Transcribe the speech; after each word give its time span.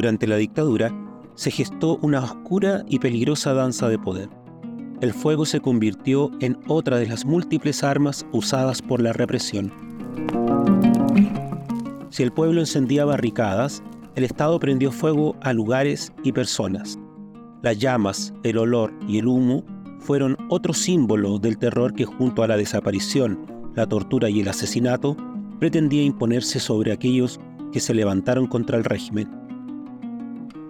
Durante 0.00 0.26
la 0.26 0.36
dictadura, 0.36 0.90
se 1.34 1.50
gestó 1.50 1.98
una 2.00 2.20
oscura 2.20 2.84
y 2.88 3.00
peligrosa 3.00 3.52
danza 3.52 3.86
de 3.90 3.98
poder. 3.98 4.30
El 5.02 5.12
fuego 5.12 5.44
se 5.44 5.60
convirtió 5.60 6.30
en 6.40 6.56
otra 6.68 6.96
de 6.96 7.06
las 7.06 7.26
múltiples 7.26 7.84
armas 7.84 8.24
usadas 8.32 8.80
por 8.80 9.02
la 9.02 9.12
represión. 9.12 9.70
Si 12.08 12.22
el 12.22 12.32
pueblo 12.32 12.60
encendía 12.60 13.04
barricadas, 13.04 13.82
el 14.14 14.24
Estado 14.24 14.58
prendió 14.58 14.90
fuego 14.90 15.36
a 15.42 15.52
lugares 15.52 16.14
y 16.24 16.32
personas. 16.32 16.98
Las 17.60 17.78
llamas, 17.78 18.32
el 18.42 18.56
olor 18.56 18.94
y 19.06 19.18
el 19.18 19.26
humo 19.26 19.64
fueron 19.98 20.38
otro 20.48 20.72
símbolo 20.72 21.38
del 21.38 21.58
terror 21.58 21.92
que 21.92 22.06
junto 22.06 22.42
a 22.42 22.48
la 22.48 22.56
desaparición, 22.56 23.38
la 23.74 23.86
tortura 23.86 24.30
y 24.30 24.40
el 24.40 24.48
asesinato 24.48 25.14
pretendía 25.58 26.02
imponerse 26.02 26.58
sobre 26.58 26.90
aquellos 26.90 27.38
que 27.70 27.80
se 27.80 27.92
levantaron 27.92 28.46
contra 28.46 28.78
el 28.78 28.84
régimen. 28.84 29.39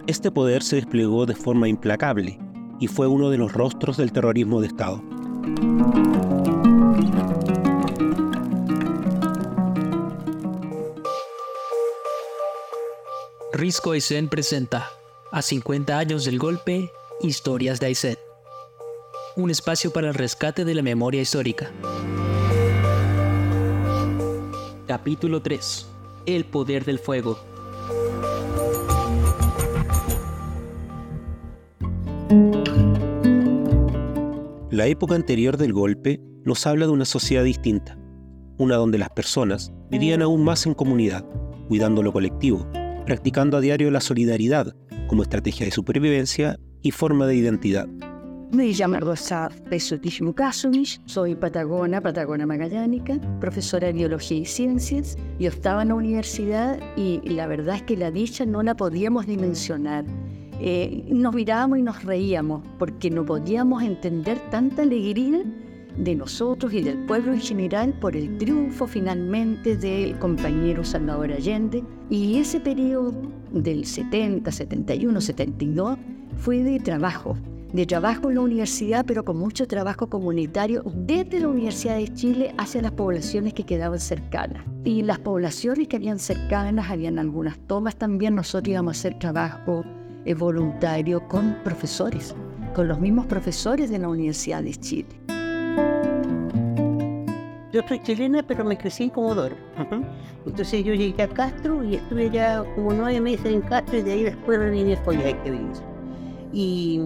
Este 0.07 0.31
poder 0.31 0.63
se 0.63 0.77
desplegó 0.77 1.27
de 1.27 1.35
forma 1.35 1.69
implacable 1.69 2.39
y 2.81 2.87
fue 2.87 3.07
uno 3.07 3.31
de 3.31 3.39
los 3.39 3.53
rostros 3.53 3.97
del 3.97 4.13
terrorismo 4.13 4.61
de 4.61 4.67
Estado. 4.67 5.03
Risco 13.53 13.93
Aysén 13.93 14.29
presenta 14.29 14.91
a 15.31 15.43
50 15.43 15.99
años 15.99 16.25
del 16.25 16.39
golpe, 16.39 16.91
Historias 17.21 17.79
de 17.79 17.87
Aysén. 17.87 18.17
Un 19.37 19.51
espacio 19.51 19.93
para 19.93 20.09
el 20.09 20.15
rescate 20.15 20.65
de 20.65 20.75
la 20.75 20.83
memoria 20.83 21.21
histórica. 21.21 21.71
Capítulo 24.87 25.41
3. 25.43 25.87
El 26.27 26.45
poder 26.47 26.85
del 26.85 26.99
fuego. 26.99 27.39
La 34.81 34.87
época 34.87 35.15
anterior 35.15 35.59
del 35.59 35.75
golpe 35.75 36.23
nos 36.43 36.67
habla 36.67 36.87
de 36.87 36.93
una 36.93 37.05
sociedad 37.05 37.45
distinta, 37.45 37.99
una 38.57 38.77
donde 38.77 38.97
las 38.97 39.11
personas 39.11 39.75
vivían 39.91 40.23
aún 40.23 40.43
más 40.43 40.65
en 40.65 40.73
comunidad, 40.73 41.23
cuidando 41.69 42.03
lo 42.03 42.15
colectivo, 42.15 42.67
practicando 43.05 43.59
a 43.59 43.61
diario 43.61 43.91
la 43.91 44.01
solidaridad 44.01 44.75
como 45.07 45.23
estrategia 45.23 45.67
de 45.67 45.73
supervivencia 45.73 46.59
y 46.81 46.93
forma 46.93 47.27
de 47.27 47.37
identidad. 47.37 47.89
Me 48.53 48.73
llamo 48.73 48.99
Rosa 49.01 49.51
Pesotis 49.69 50.23
Mukasovic, 50.23 51.03
soy 51.05 51.35
patagona, 51.35 52.01
patagona 52.01 52.47
magallánica, 52.47 53.21
profesora 53.39 53.89
de 53.89 53.93
biología 53.93 54.39
y 54.39 54.47
ciencias. 54.47 55.19
Yo 55.39 55.51
estaba 55.51 55.83
en 55.83 55.89
la 55.89 55.95
universidad 55.97 56.81
y 56.97 57.21
la 57.29 57.47
verdad 57.47 57.77
es 57.77 57.83
que 57.83 57.99
la 57.99 58.11
dicha 58.11 58.47
no 58.47 58.63
la 58.63 58.75
podíamos 58.75 59.27
dimensionar. 59.27 60.07
Eh, 60.63 61.05
nos 61.09 61.35
mirábamos 61.35 61.79
y 61.79 61.83
nos 61.83 62.05
reíamos 62.05 62.63
porque 62.79 63.11
no 63.11 63.25
podíamos 63.25 63.83
entender 63.83 64.39
tanta 64.51 64.83
alegría 64.83 65.43
de 65.97 66.15
nosotros 66.15 66.73
y 66.75 66.83
del 66.83 66.99
pueblo 67.07 67.33
en 67.33 67.41
general 67.41 67.95
por 67.95 68.15
el 68.15 68.37
triunfo 68.37 68.87
finalmente 68.87 69.77
del 69.77 70.19
compañero 70.19 70.85
Salvador 70.85 71.33
Allende. 71.33 71.83
Y 72.11 72.39
ese 72.39 72.61
periodo 72.61 73.15
del 73.53 73.87
70, 73.87 74.53
71, 74.53 75.21
72 75.21 75.99
fue 76.37 76.63
de 76.63 76.79
trabajo, 76.79 77.39
de 77.73 77.87
trabajo 77.87 78.29
en 78.29 78.35
la 78.35 78.43
universidad, 78.43 79.05
pero 79.07 79.25
con 79.25 79.39
mucho 79.39 79.67
trabajo 79.67 80.09
comunitario 80.09 80.83
desde 80.95 81.41
la 81.41 81.49
Universidad 81.49 81.97
de 81.97 82.13
Chile 82.13 82.55
hacia 82.59 82.83
las 82.83 82.93
poblaciones 82.93 83.55
que 83.55 83.65
quedaban 83.65 83.99
cercanas. 83.99 84.63
Y 84.85 85.03
las 85.03 85.19
poblaciones 85.19 85.89
que 85.89 85.97
habían 85.97 86.19
cercanas, 86.19 86.91
habían 86.91 87.19
algunas 87.19 87.59
tomas 87.67 87.97
también, 87.97 88.35
nosotros 88.35 88.69
íbamos 88.69 88.97
a 88.97 88.99
hacer 88.99 89.19
trabajo 89.19 89.85
voluntario 90.39 91.27
con 91.29 91.57
profesores, 91.65 92.35
con 92.75 92.89
los 92.89 93.01
mismos 93.01 93.27
profesores 93.27 93.91
de 93.91 93.99
la 93.99 94.09
Universidad 94.09 94.63
de 94.63 94.75
Chile. 94.75 95.21
Yo 97.73 97.83
soy 97.87 98.03
chilena, 98.03 98.43
pero 98.43 98.65
me 98.65 98.77
crecí 98.77 99.05
en 99.05 99.11
Comodoro. 99.11 99.55
Entonces 100.45 100.85
yo 100.85 100.93
llegué 100.93 101.23
a 101.23 101.29
Castro 101.29 101.85
y 101.85 101.95
estuve 101.97 102.29
ya 102.31 102.65
como 102.75 102.93
nueve 102.93 103.21
meses 103.21 103.47
en 103.47 103.61
Castro 103.61 103.99
y 103.99 104.03
de 104.03 104.13
ahí 104.13 104.23
después 104.25 104.59
vine 104.71 104.95
a 104.95 105.43
que 105.43 105.51
vivir. 105.51 105.71
Y, 106.53 107.01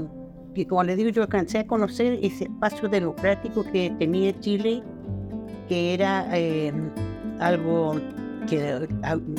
y 0.54 0.64
como 0.64 0.82
les 0.84 0.96
digo, 0.96 1.10
yo 1.10 1.22
alcancé 1.22 1.58
a 1.58 1.66
conocer 1.66 2.18
ese 2.22 2.44
espacio 2.44 2.88
democrático 2.88 3.62
que 3.62 3.94
tenía 3.98 4.38
Chile, 4.40 4.82
que 5.68 5.92
era 5.92 6.26
eh, 6.32 6.72
algo 7.40 8.00
que 8.48 8.88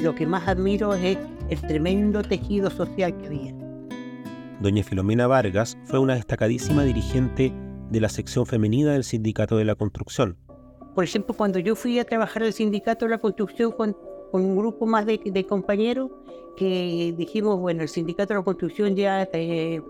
lo 0.01 0.13
que 0.13 0.27
más 0.27 0.47
admiro 0.47 0.93
es 0.93 1.17
el 1.49 1.61
tremendo 1.61 2.21
tejido 2.21 2.69
social 2.69 3.15
que 3.17 3.27
había. 3.27 3.64
Doña 4.61 4.83
Filomena 4.83 5.27
Vargas 5.27 5.77
fue 5.85 5.99
una 5.99 6.15
destacadísima 6.15 6.83
dirigente 6.83 7.53
de 7.89 7.99
la 7.99 8.09
sección 8.09 8.45
femenina 8.45 8.93
del 8.93 9.03
Sindicato 9.03 9.57
de 9.57 9.65
la 9.65 9.75
Construcción, 9.75 10.37
por 10.95 11.03
ejemplo, 11.03 11.35
cuando 11.35 11.59
yo 11.59 11.75
fui 11.75 11.99
a 11.99 12.05
trabajar 12.05 12.43
al 12.43 12.53
sindicato 12.53 13.05
de 13.05 13.11
la 13.11 13.17
construcción 13.17 13.73
con, 13.73 13.95
un 14.31 14.57
grupo 14.57 14.85
más 14.85 15.05
de, 15.05 15.45
compañeros, 15.47 16.09
que 16.55 17.13
dijimos, 17.17 17.59
bueno, 17.59 17.83
el 17.83 17.89
sindicato 17.89 18.33
de 18.33 18.39
la 18.39 18.43
construcción 18.43 18.95
ya 18.95 19.29
eh, 19.33 19.81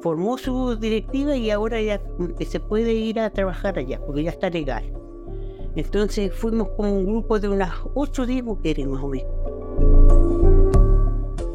formó 0.00 0.38
su 0.38 0.76
directiva 0.76 1.34
y 1.36 1.50
ahora 1.50 1.80
ya 1.80 2.00
se 2.46 2.60
puede 2.60 2.92
ir 2.92 3.20
a 3.20 3.30
trabajar 3.30 3.78
allá, 3.78 4.00
porque 4.06 4.22
ya 4.22 4.30
está 4.30 4.48
legal. 4.50 4.84
Entonces 5.76 6.34
fuimos 6.34 6.68
como 6.76 6.94
un 6.94 7.06
grupo 7.06 7.38
de 7.40 7.48
unas 7.48 7.72
ocho 7.94 8.26
días 8.26 8.44
mujeres 8.44 8.86
más 8.86 9.02
o 9.02 9.08
menos. 9.08 10.19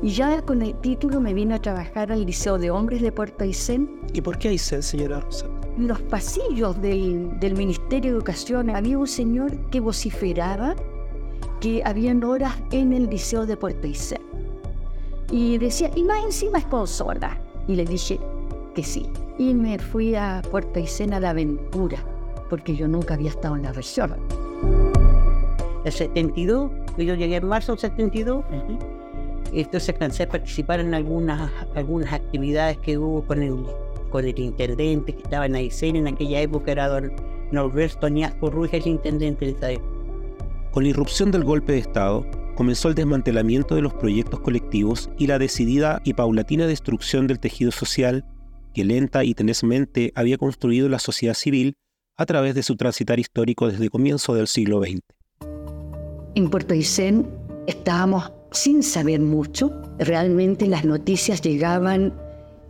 Y 0.05 0.11
ya 0.11 0.39
con 0.43 0.61
el 0.61 0.75
título 0.81 1.19
me 1.19 1.33
vine 1.33 1.55
a 1.55 1.59
trabajar 1.59 2.11
al 2.11 2.27
Liceo 2.27 2.59
de 2.59 2.69
Hombres 2.69 3.01
de 3.01 3.11
Puerto 3.11 3.43
Aysén. 3.43 3.89
¿Y 4.13 4.21
por 4.21 4.37
qué 4.37 4.49
Aysén, 4.49 4.83
señora 4.83 5.19
Rosa? 5.19 5.47
En 5.79 5.87
los 5.87 5.99
pasillos 5.99 6.79
del, 6.79 7.39
del 7.39 7.55
Ministerio 7.55 8.11
de 8.11 8.17
Educación 8.17 8.69
había 8.69 8.99
un 8.99 9.07
señor 9.07 9.57
que 9.71 9.79
vociferaba 9.79 10.75
que 11.59 11.81
habían 11.83 12.23
horas 12.23 12.53
en 12.69 12.93
el 12.93 13.09
Liceo 13.09 13.47
de 13.47 13.57
Puerto 13.57 13.87
Aysén. 13.87 14.21
Y 15.31 15.57
decía, 15.57 15.89
y 15.95 16.03
más 16.03 16.23
encima 16.23 16.59
sponsora. 16.59 17.41
Y 17.67 17.73
le 17.73 17.83
dije 17.83 18.19
que 18.75 18.83
sí. 18.83 19.09
Y 19.39 19.55
me 19.55 19.79
fui 19.79 20.13
a 20.13 20.43
Puerto 20.51 20.77
Aysén 20.77 21.15
a 21.15 21.19
la 21.19 21.31
aventura, 21.31 21.97
porque 22.47 22.75
yo 22.75 22.87
nunca 22.87 23.15
había 23.15 23.31
estado 23.31 23.55
en 23.55 23.63
la 23.63 23.73
región. 23.73 24.13
El 25.83 25.91
72, 25.91 26.69
yo 26.95 27.15
llegué 27.15 27.37
en 27.37 27.47
marzo 27.47 27.71
del 27.71 27.79
72, 27.79 28.45
entonces 29.61 29.89
alcancé 29.89 30.23
a 30.23 30.29
participar 30.29 30.79
en 30.79 30.93
algunas, 30.93 31.51
algunas 31.75 32.11
actividades 32.13 32.77
que 32.79 32.97
hubo 32.97 33.25
con 33.25 33.41
el, 33.41 33.55
con 34.09 34.25
el 34.25 34.37
intendente 34.37 35.13
que 35.13 35.21
estaba 35.21 35.45
en 35.45 35.55
Aysén 35.55 35.95
en 35.95 36.07
aquella 36.07 36.41
época, 36.41 36.71
era 36.71 36.87
don 36.87 37.11
Norberto 37.51 38.07
Añasco 38.07 38.49
Ruiz, 38.49 38.73
el 38.73 38.87
intendente 38.87 39.45
de 39.45 39.51
esa 39.51 39.71
época. 39.71 39.95
Con 40.71 40.83
la 40.83 40.89
irrupción 40.89 41.31
del 41.31 41.43
golpe 41.43 41.73
de 41.73 41.79
Estado, 41.79 42.25
comenzó 42.55 42.89
el 42.89 42.95
desmantelamiento 42.95 43.75
de 43.75 43.81
los 43.81 43.93
proyectos 43.93 44.39
colectivos 44.39 45.09
y 45.17 45.27
la 45.27 45.39
decidida 45.39 46.01
y 46.03 46.13
paulatina 46.13 46.67
destrucción 46.67 47.27
del 47.27 47.39
tejido 47.39 47.71
social 47.71 48.25
que 48.73 48.83
lenta 48.83 49.23
y 49.23 49.33
tenazmente 49.33 50.11
había 50.15 50.37
construido 50.37 50.89
la 50.89 50.99
sociedad 50.99 51.33
civil 51.33 51.77
a 52.17 52.25
través 52.25 52.55
de 52.55 52.63
su 52.63 52.75
transitar 52.75 53.19
histórico 53.19 53.69
desde 53.69 53.89
comienzo 53.89 54.35
del 54.35 54.47
siglo 54.47 54.81
XX. 54.81 55.01
En 56.35 56.49
Puerto 56.49 56.73
Aysén 56.73 57.25
estábamos 57.67 58.31
sin 58.55 58.83
saber 58.83 59.19
mucho. 59.19 59.71
Realmente 59.99 60.67
las 60.67 60.85
noticias 60.85 61.41
llegaban 61.41 62.13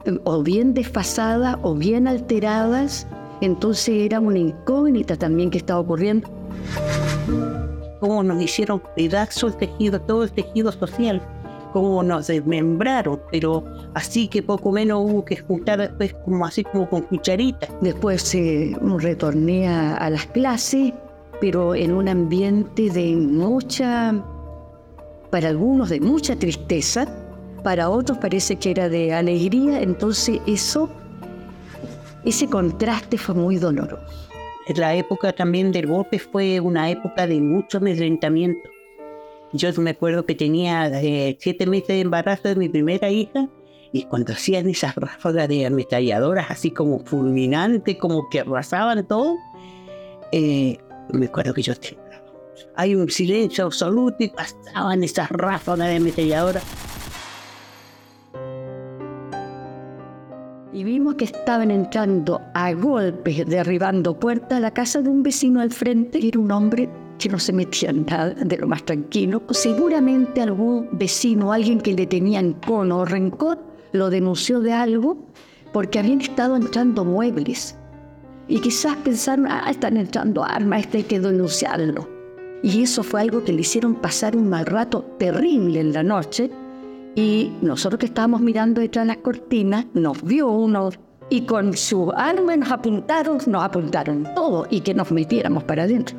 eh, 0.05 0.17
o 0.23 0.43
bien 0.43 0.73
desfasadas 0.73 1.57
o 1.61 1.75
bien 1.75 2.07
alteradas. 2.07 3.07
Entonces 3.41 3.95
era 4.05 4.19
una 4.19 4.39
incógnita 4.39 5.15
también 5.15 5.49
que 5.49 5.57
estaba 5.57 5.79
ocurriendo. 5.79 6.29
Cómo 7.99 8.23
nos 8.23 8.41
hicieron 8.41 8.81
pedazos 8.95 9.53
el 9.53 9.57
tejido, 9.57 10.01
todo 10.01 10.23
el 10.23 10.31
tejido 10.31 10.71
social, 10.71 11.21
cómo 11.73 12.03
nos 12.03 12.27
desmembraron, 12.27 13.19
pero 13.31 13.63
así 13.93 14.27
que 14.27 14.43
poco 14.43 14.71
menos 14.71 14.99
hubo 15.01 15.25
que 15.25 15.37
juntar 15.37 15.79
después 15.79 16.13
como 16.25 16.45
así 16.45 16.63
como 16.63 16.89
con 16.89 17.01
cucharitas. 17.03 17.69
Después 17.81 18.33
eh, 18.35 18.75
retorné 18.99 19.67
a 19.67 20.09
las 20.09 20.25
clases, 20.27 20.93
pero 21.41 21.75
en 21.75 21.93
un 21.93 22.07
ambiente 22.07 22.89
de 22.89 23.15
mucha 23.15 24.23
para 25.35 25.49
algunos 25.49 25.89
de 25.89 25.99
mucha 25.99 26.33
tristeza, 26.37 27.05
para 27.61 27.89
otros 27.89 28.17
parece 28.19 28.55
que 28.55 28.71
era 28.71 28.87
de 28.87 29.13
alegría, 29.13 29.81
entonces 29.81 30.39
eso, 30.47 30.89
ese 32.23 32.47
contraste 32.47 33.17
fue 33.17 33.35
muy 33.35 33.57
doloroso. 33.57 34.01
La 34.77 34.95
época 34.95 35.33
también 35.33 35.73
del 35.73 35.87
golpe 35.87 36.19
fue 36.19 36.61
una 36.61 36.89
época 36.89 37.27
de 37.27 37.41
mucho 37.41 37.79
amedrentamiento. 37.79 38.69
Yo 39.51 39.73
me 39.73 39.89
acuerdo 39.89 40.25
que 40.25 40.35
tenía 40.35 40.87
eh, 41.01 41.35
siete 41.37 41.65
meses 41.65 41.89
de 41.89 41.99
embarazo 41.99 42.47
de 42.47 42.55
mi 42.55 42.69
primera 42.69 43.09
hija 43.09 43.49
y 43.91 44.03
cuando 44.03 44.31
hacían 44.31 44.69
esas 44.69 44.95
ráfagas 44.95 45.49
de 45.49 45.65
ametralladoras 45.65 46.49
así 46.49 46.71
como 46.71 46.99
fulminantes, 46.99 47.97
como 47.97 48.29
que 48.29 48.39
arrasaban 48.39 49.05
todo, 49.05 49.35
eh, 50.31 50.77
me 51.11 51.25
acuerdo 51.25 51.53
que 51.53 51.61
yo 51.61 51.73
hay 52.75 52.95
un 52.95 53.09
silencio 53.09 53.65
absoluto 53.65 54.17
y 54.19 54.29
pasaban 54.29 55.03
esas 55.03 55.29
ráfagas 55.29 55.87
de 55.87 55.95
ametralladora. 55.95 56.61
sabíamos 60.85 61.15
que 61.15 61.25
estaban 61.25 61.71
entrando 61.71 62.39
a 62.53 62.71
golpes, 62.73 63.43
derribando 63.47 64.19
puertas 64.19 64.57
a 64.57 64.59
la 64.59 64.69
casa 64.69 65.01
de 65.01 65.09
un 65.09 65.23
vecino 65.23 65.59
al 65.59 65.71
frente, 65.71 66.19
que 66.19 66.27
era 66.27 66.39
un 66.39 66.51
hombre 66.51 66.87
que 67.17 67.27
no 67.27 67.39
se 67.39 67.53
metía 67.53 67.89
en 67.89 68.05
nada, 68.05 68.35
de 68.35 68.55
lo 68.55 68.67
más 68.67 68.85
tranquilo. 68.85 69.41
Seguramente 69.49 70.43
algún 70.43 70.89
vecino, 70.91 71.51
alguien 71.51 71.81
que 71.81 71.93
le 71.93 72.05
tenía 72.05 72.39
encono 72.39 72.99
o 72.99 73.05
rencor, 73.05 73.57
lo 73.93 74.11
denunció 74.11 74.59
de 74.59 74.73
algo 74.73 75.17
porque 75.73 75.97
habían 75.97 76.21
estado 76.21 76.55
entrando 76.55 77.03
muebles. 77.03 77.75
Y 78.47 78.59
quizás 78.59 78.95
pensaron, 78.97 79.47
ah, 79.47 79.65
están 79.71 79.97
entrando 79.97 80.43
armas, 80.43 80.81
este 80.81 80.99
hay 80.99 81.03
que 81.05 81.19
denunciarlo. 81.19 82.14
Y 82.65 82.81
eso 82.81 83.03
fue 83.03 83.21
algo 83.21 83.43
que 83.43 83.53
le 83.53 83.61
hicieron 83.61 83.93
pasar 83.93 84.35
un 84.35 84.49
mal 84.49 84.65
rato 84.65 85.05
terrible 85.19 85.79
en 85.81 85.93
la 85.93 86.01
noche. 86.01 86.49
Y 87.13 87.51
nosotros 87.61 87.99
que 87.99 88.07
estábamos 88.07 88.41
mirando 88.41 88.81
detrás 88.81 89.05
de 89.05 89.13
las 89.13 89.17
cortinas, 89.17 89.85
nos 89.93 90.23
vio 90.23 90.49
uno 90.49 90.89
y 91.29 91.41
con 91.41 91.77
su 91.77 92.11
arma 92.11 92.57
nos 92.57 92.71
apuntaron, 92.71 93.37
nos 93.45 93.63
apuntaron 93.63 94.27
todo 94.33 94.65
y 94.71 94.81
que 94.81 94.95
nos 94.95 95.11
metiéramos 95.11 95.63
para 95.63 95.83
adentro. 95.83 96.17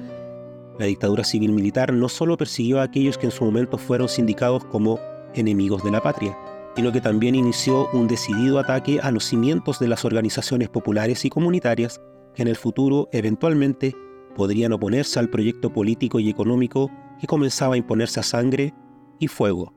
La 0.78 0.86
dictadura 0.86 1.24
civil-militar 1.24 1.92
no 1.92 2.08
solo 2.08 2.36
persiguió 2.36 2.78
a 2.78 2.84
aquellos 2.84 3.18
que 3.18 3.26
en 3.26 3.32
su 3.32 3.44
momento 3.44 3.76
fueron 3.76 4.08
sindicados 4.08 4.64
como 4.66 5.00
enemigos 5.34 5.82
de 5.82 5.90
la 5.90 6.00
patria, 6.00 6.38
sino 6.76 6.92
que 6.92 7.00
también 7.00 7.34
inició 7.34 7.88
un 7.92 8.06
decidido 8.06 8.60
ataque 8.60 9.00
a 9.02 9.10
los 9.10 9.24
cimientos 9.24 9.80
de 9.80 9.88
las 9.88 10.04
organizaciones 10.04 10.68
populares 10.68 11.24
y 11.24 11.28
comunitarias 11.28 12.00
que 12.36 12.42
en 12.42 12.48
el 12.48 12.56
futuro 12.56 13.08
eventualmente 13.10 13.96
podrían 14.36 14.72
oponerse 14.72 15.18
al 15.18 15.30
proyecto 15.30 15.72
político 15.72 16.20
y 16.20 16.28
económico 16.28 16.90
que 17.18 17.26
comenzaba 17.26 17.74
a 17.74 17.78
imponerse 17.78 18.20
a 18.20 18.22
sangre 18.22 18.74
y 19.18 19.28
fuego. 19.28 19.72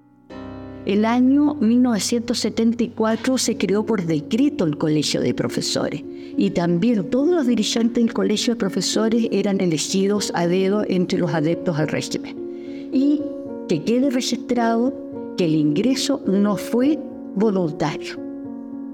El 0.86 1.06
año 1.06 1.56
1974 1.56 3.38
se 3.38 3.58
creó 3.58 3.86
por 3.86 4.06
decreto 4.06 4.66
el 4.66 4.78
Colegio 4.78 5.22
de 5.22 5.34
Profesores 5.34 6.04
y 6.38 6.52
también 6.52 7.10
todos 7.10 7.30
los 7.30 7.48
dirigentes 7.48 8.04
del 8.04 8.14
Colegio 8.14 8.54
de 8.54 8.60
Profesores 8.60 9.28
eran 9.32 9.62
elegidos 9.62 10.32
a 10.36 10.48
dedo 10.48 10.84
entre 10.88 11.20
los 11.20 11.34
adeptos 11.34 11.78
al 11.78 11.88
régimen. 11.88 12.90
Y 12.92 13.22
que 13.68 13.84
quede 13.84 14.10
registrado 14.10 14.94
que 15.38 15.46
el 15.46 15.56
ingreso 15.56 16.22
no 16.26 16.58
fue 16.58 16.98
voluntario, 17.36 18.18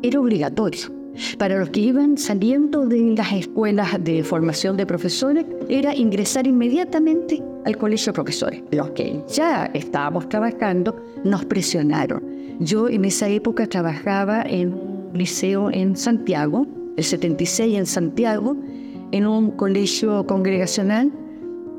era 0.04 0.20
obligatorio. 0.20 0.94
Para 1.38 1.60
los 1.60 1.70
que 1.70 1.80
iban 1.80 2.18
saliendo 2.18 2.86
de 2.86 3.16
las 3.16 3.32
escuelas 3.32 4.04
de 4.04 4.24
formación 4.24 4.78
de 4.78 4.86
profesores, 4.86 5.46
era 5.70 5.96
ingresar 5.96 6.48
inmediatamente 6.48 7.42
al 7.66 7.78
colegio 7.78 8.12
de 8.12 8.14
profesores. 8.14 8.64
Los 8.72 8.92
que 8.92 9.22
ya 9.30 9.66
estábamos 9.74 10.30
trabajando 10.30 10.96
nos 11.24 11.46
presionaron. 11.46 12.24
Yo 12.60 12.90
en 12.90 13.06
esa 13.06 13.28
época 13.30 13.68
trabajaba 13.68 14.44
en 14.44 14.74
un 14.74 15.12
liceo 15.14 15.70
en 15.72 15.96
Santiago, 15.96 16.68
el 16.98 17.04
76 17.04 17.78
en 17.78 17.86
Santiago, 17.86 18.56
en 19.12 19.28
un 19.28 19.52
colegio 19.52 20.26
congregacional, 20.26 21.12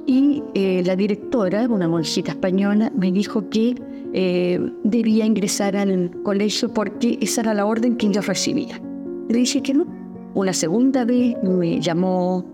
y 0.07 0.43
eh, 0.55 0.83
la 0.87 0.95
directora, 0.95 1.67
una 1.69 1.89
monjita 1.89 2.31
española, 2.33 2.93
me 2.97 3.11
dijo 3.11 3.49
que 3.51 3.75
eh, 4.13 4.61
debía 4.85 5.27
ingresar 5.27 5.77
al 5.77 6.11
colegio 6.23 6.73
porque 6.73 7.19
esa 7.21 7.41
era 7.41 7.55
la 7.55 7.67
orden 7.67 7.97
que 7.97 8.09
yo 8.11 8.21
recibía. 8.21 8.81
Le 9.29 9.39
dije 9.39 9.63
que 9.63 9.75
no. 9.75 9.87
Una 10.35 10.53
segunda 10.53 11.05
vez 11.05 11.37
me 11.43 11.81
llamó 11.81 12.45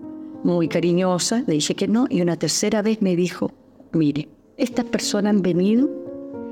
muy 0.43 0.67
cariñosa, 0.67 1.43
le 1.45 1.55
dije 1.55 1.75
que 1.75 1.87
no, 1.87 2.07
y 2.09 2.21
una 2.21 2.35
tercera 2.35 2.81
vez 2.81 3.01
me 3.01 3.15
dijo, 3.15 3.51
mire, 3.91 4.29
estas 4.57 4.85
personas 4.85 5.31
han 5.31 5.41
venido 5.41 5.89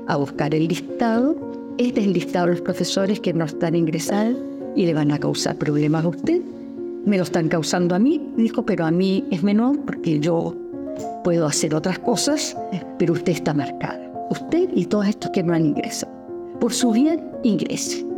a 0.06 0.16
buscar 0.16 0.54
el 0.54 0.68
listado, 0.68 1.36
este 1.78 2.00
es 2.00 2.06
el 2.06 2.12
listado 2.12 2.46
de 2.46 2.52
los 2.52 2.60
profesores 2.60 3.20
que 3.20 3.32
no 3.32 3.44
están 3.44 3.74
ingresados 3.74 4.36
y 4.76 4.86
le 4.86 4.94
van 4.94 5.10
a 5.10 5.18
causar 5.18 5.56
problemas 5.56 6.04
a 6.04 6.08
usted. 6.08 6.40
Me 7.04 7.16
lo 7.16 7.24
están 7.24 7.48
causando 7.48 7.94
a 7.94 7.98
mí, 7.98 8.20
dijo, 8.36 8.64
pero 8.64 8.84
a 8.84 8.90
mí 8.90 9.24
es 9.30 9.42
menor 9.42 9.78
porque 9.80 10.20
yo 10.20 10.54
puedo 11.24 11.46
hacer 11.46 11.74
otras 11.74 11.98
cosas, 11.98 12.56
pero 12.98 13.14
usted 13.14 13.32
está 13.32 13.54
marcada. 13.54 14.00
Usted 14.30 14.68
y 14.74 14.86
todos 14.86 15.08
estos 15.08 15.30
que 15.30 15.42
no 15.42 15.52
han 15.52 15.66
ingresado. 15.66 16.12
Por 16.60 16.72
su 16.72 16.92
bien, 16.92 17.20
ingrese. 17.42 18.11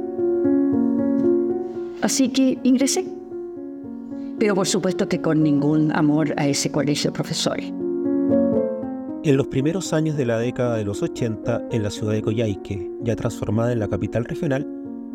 Así 2.05 2.29
que 2.29 2.59
ingresé. 2.65 3.06
Pero 4.39 4.55
por 4.55 4.67
supuesto 4.67 5.09
que 5.09 5.23
con 5.23 5.43
ningún 5.43 5.91
amor 5.97 6.35
a 6.37 6.47
ese 6.47 6.71
colegio 6.71 7.11
de 7.11 7.15
profesores. 7.15 7.73
En 9.25 9.37
los 9.39 9.47
primeros 9.47 9.95
años 9.95 10.15
de 10.19 10.27
la 10.27 10.39
década 10.39 10.77
de 10.77 10.85
los 10.85 11.03
80, 11.03 11.69
en 11.71 11.83
la 11.83 11.89
ciudad 11.89 12.12
de 12.12 12.21
Coyhaique, 12.21 12.91
ya 13.01 13.17
transformada 13.17 13.73
en 13.73 13.79
la 13.79 13.89
capital 13.89 14.27
regional, 14.27 14.69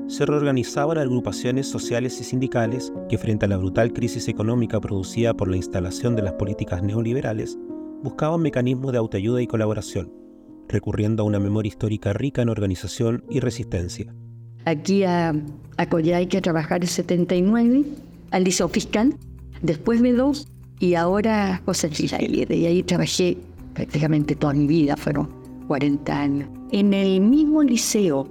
se 0.08 0.26
reorganizaban 0.26 0.98
agrupaciones 0.98 1.68
sociales 1.68 2.20
y 2.22 2.24
sindicales 2.24 2.92
que 3.08 3.20
frente 3.20 3.46
a 3.46 3.50
la 3.50 3.58
brutal 3.58 3.94
crisis 3.94 4.28
económica 4.28 4.82
producida 4.82 5.36
por 5.36 5.48
la 5.48 5.58
instalación 5.58 6.16
de 6.16 6.24
las 6.24 6.34
políticas 6.34 6.82
neoliberales, 6.82 7.60
buscaban 8.02 8.42
mecanismos 8.42 8.94
de 8.94 8.98
autoayuda 8.98 9.44
y 9.44 9.48
colaboración, 9.48 10.12
recurriendo 10.68 11.22
a 11.22 11.28
una 11.28 11.40
memoria 11.40 11.70
histórica 11.70 12.14
rica 12.14 12.42
en 12.42 12.50
organización 12.50 13.26
y 13.30 13.42
resistencia 13.42 14.12
aquí 14.70 15.04
a, 15.04 15.34
a 15.78 15.86
Coyhaique 15.90 16.38
a 16.38 16.42
trabajar 16.42 16.82
en 16.82 16.88
79, 16.88 17.84
al 18.32 18.44
liceo 18.44 18.70
fiscal, 18.70 19.16
después 19.62 20.02
de 20.02 20.14
dos 20.14 20.48
y 20.80 20.96
ahora 20.96 21.62
José 21.66 21.90
Chile. 21.90 22.48
Y 22.50 22.66
ahí 22.66 22.84
trabajé 22.84 23.38
prácticamente 23.74 24.36
toda 24.36 24.54
mi 24.54 24.68
vida, 24.68 24.96
fueron 24.98 25.30
40 25.68 26.20
años. 26.20 26.50
En 26.72 26.94
el 26.94 27.22
mismo 27.22 27.64
liceo, 27.64 28.28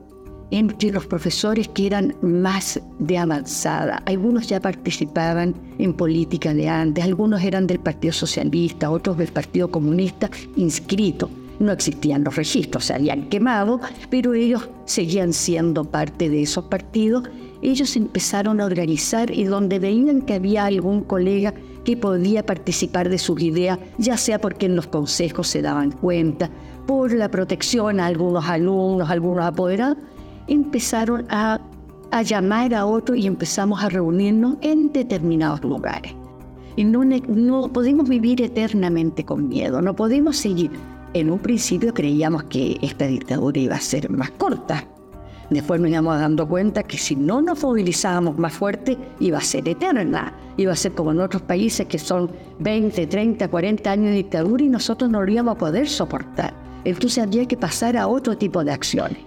entre 0.51 0.91
los 0.91 1.07
profesores 1.07 1.69
que 1.69 1.87
eran 1.87 2.15
más 2.23 2.81
de 2.99 3.19
avanzada, 3.19 4.03
algunos 4.07 4.49
ya 4.49 4.61
participaban 4.61 5.55
en 5.79 5.93
política 5.93 6.55
de 6.55 6.69
antes, 6.69 7.05
algunos 7.05 7.43
eran 7.43 7.67
del 7.67 7.81
Partido 7.81 8.13
Socialista, 8.13 8.91
otros 8.91 9.19
del 9.19 9.29
Partido 9.29 9.71
Comunista, 9.71 10.31
inscritos 10.57 11.31
no 11.59 11.73
existían 11.73 12.25
los 12.25 12.37
registros, 12.37 12.85
se 12.85 12.95
habían 12.95 13.29
quemado, 13.29 13.81
pero 14.11 14.35
ellos 14.35 14.69
seguían 14.85 15.33
siendo 15.33 15.85
parte 15.85 16.29
de 16.29 16.43
esos 16.43 16.65
partidos. 16.65 17.25
Ellos 17.63 17.97
empezaron 17.97 18.61
a 18.61 18.67
organizar 18.67 19.31
y 19.31 19.45
donde 19.45 19.79
veían 19.79 20.23
que 20.23 20.35
había 20.35 20.67
algún 20.67 21.03
colega 21.03 21.55
que 21.85 21.97
podía 21.97 22.45
participar 22.45 23.09
de 23.09 23.19
sus 23.19 23.41
ideas, 23.41 23.79
ya 23.99 24.17
sea 24.17 24.41
porque 24.41 24.67
en 24.67 24.77
los 24.77 24.87
consejos 24.87 25.49
se 25.49 25.63
daban 25.63 25.91
cuenta, 25.91 26.51
por 26.87 27.13
la 27.13 27.31
protección 27.31 28.01
a 28.01 28.07
algunos 28.07 28.45
alumnos, 28.47 29.11
algunos 29.11 29.45
apoderados, 29.45 29.99
empezaron 30.47 31.27
a, 31.29 31.61
a 32.11 32.23
llamar 32.23 32.75
a 32.75 32.87
otros 32.87 33.19
y 33.19 33.27
empezamos 33.27 33.83
a 33.83 33.89
reunirnos 33.89 34.57
en 34.61 34.93
determinados 34.93 35.63
lugares. 35.63 36.15
Y 36.77 36.85
no, 36.85 37.05
no 37.05 37.73
podemos 37.73 38.09
vivir 38.09 38.41
eternamente 38.41 39.25
con 39.25 39.49
miedo, 39.49 39.83
no 39.83 39.97
podemos 39.97 40.37
seguir 40.37 40.71
en 41.15 41.31
un 41.31 41.39
principio 41.39 41.95
creíamos 41.95 42.45
que 42.45 42.79
esta 42.83 43.07
dictadura 43.07 43.59
iba 43.59 43.75
a 43.75 43.81
ser 43.81 44.11
más 44.11 44.31
corta. 44.33 44.85
Después 45.51 45.81
nos 45.81 45.91
íbamos 45.91 46.21
dando 46.21 46.47
cuenta 46.47 46.83
que 46.83 46.99
si 46.99 47.17
no 47.17 47.41
nos 47.41 47.63
movilizábamos 47.63 48.37
más 48.39 48.53
fuerte, 48.53 48.99
iba 49.19 49.39
a 49.39 49.43
ser 49.43 49.67
eterna. 49.69 50.35
Iba 50.59 50.73
a 50.73 50.77
ser 50.77 50.93
como 50.93 51.13
en 51.13 51.21
otros 51.21 51.43
países 51.43 51.87
que 51.87 51.99
son 51.99 52.31
20, 52.59 53.07
30, 53.07 53.49
40 53.49 53.91
años 53.91 54.07
de 54.07 54.17
dictadura 54.17 54.63
y 54.65 54.69
nosotros 54.69 55.11
no 55.11 55.23
lo 55.23 55.33
íbamos 55.33 55.55
a 55.55 55.59
poder 55.59 55.89
soportar. 55.89 56.53
Entonces 56.85 57.23
había 57.23 57.47
que 57.47 57.57
pasar 57.57 57.97
a 57.97 58.09
otro 58.09 58.37
tipo 58.37 58.63
de 58.63 58.73
acciones. 58.73 59.19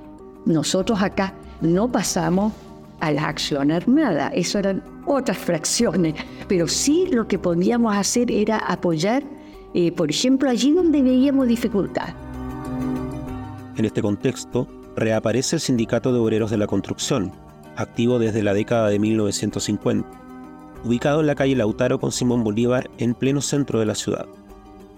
Nosotros 0.45 1.01
acá 1.01 1.33
no 1.61 1.91
pasamos 1.91 2.53
a 2.99 3.11
la 3.11 3.27
acción 3.27 3.71
armada, 3.71 4.29
eso 4.29 4.59
eran 4.59 4.83
otras 5.05 5.37
fracciones, 5.37 6.13
pero 6.47 6.67
sí 6.67 7.07
lo 7.11 7.27
que 7.27 7.39
podíamos 7.39 7.95
hacer 7.95 8.31
era 8.31 8.57
apoyar 8.57 9.23
eh, 9.73 9.91
por 9.91 10.09
ejemplo, 10.09 10.49
allí 10.49 10.71
donde 10.71 11.01
veíamos 11.01 11.47
dificultad. 11.47 12.09
En 13.77 13.85
este 13.85 14.01
contexto, 14.01 14.67
reaparece 14.95 15.55
el 15.55 15.61
Sindicato 15.61 16.11
de 16.11 16.19
Obreros 16.19 16.51
de 16.51 16.57
la 16.57 16.67
Construcción, 16.67 17.31
activo 17.75 18.19
desde 18.19 18.43
la 18.43 18.53
década 18.53 18.89
de 18.89 18.99
1950, 18.99 20.07
ubicado 20.83 21.21
en 21.21 21.27
la 21.27 21.35
calle 21.35 21.55
Lautaro 21.55 21.99
con 21.99 22.11
Simón 22.11 22.43
Bolívar 22.43 22.89
en 22.97 23.13
pleno 23.13 23.41
centro 23.41 23.79
de 23.79 23.85
la 23.85 23.95
ciudad. 23.95 24.25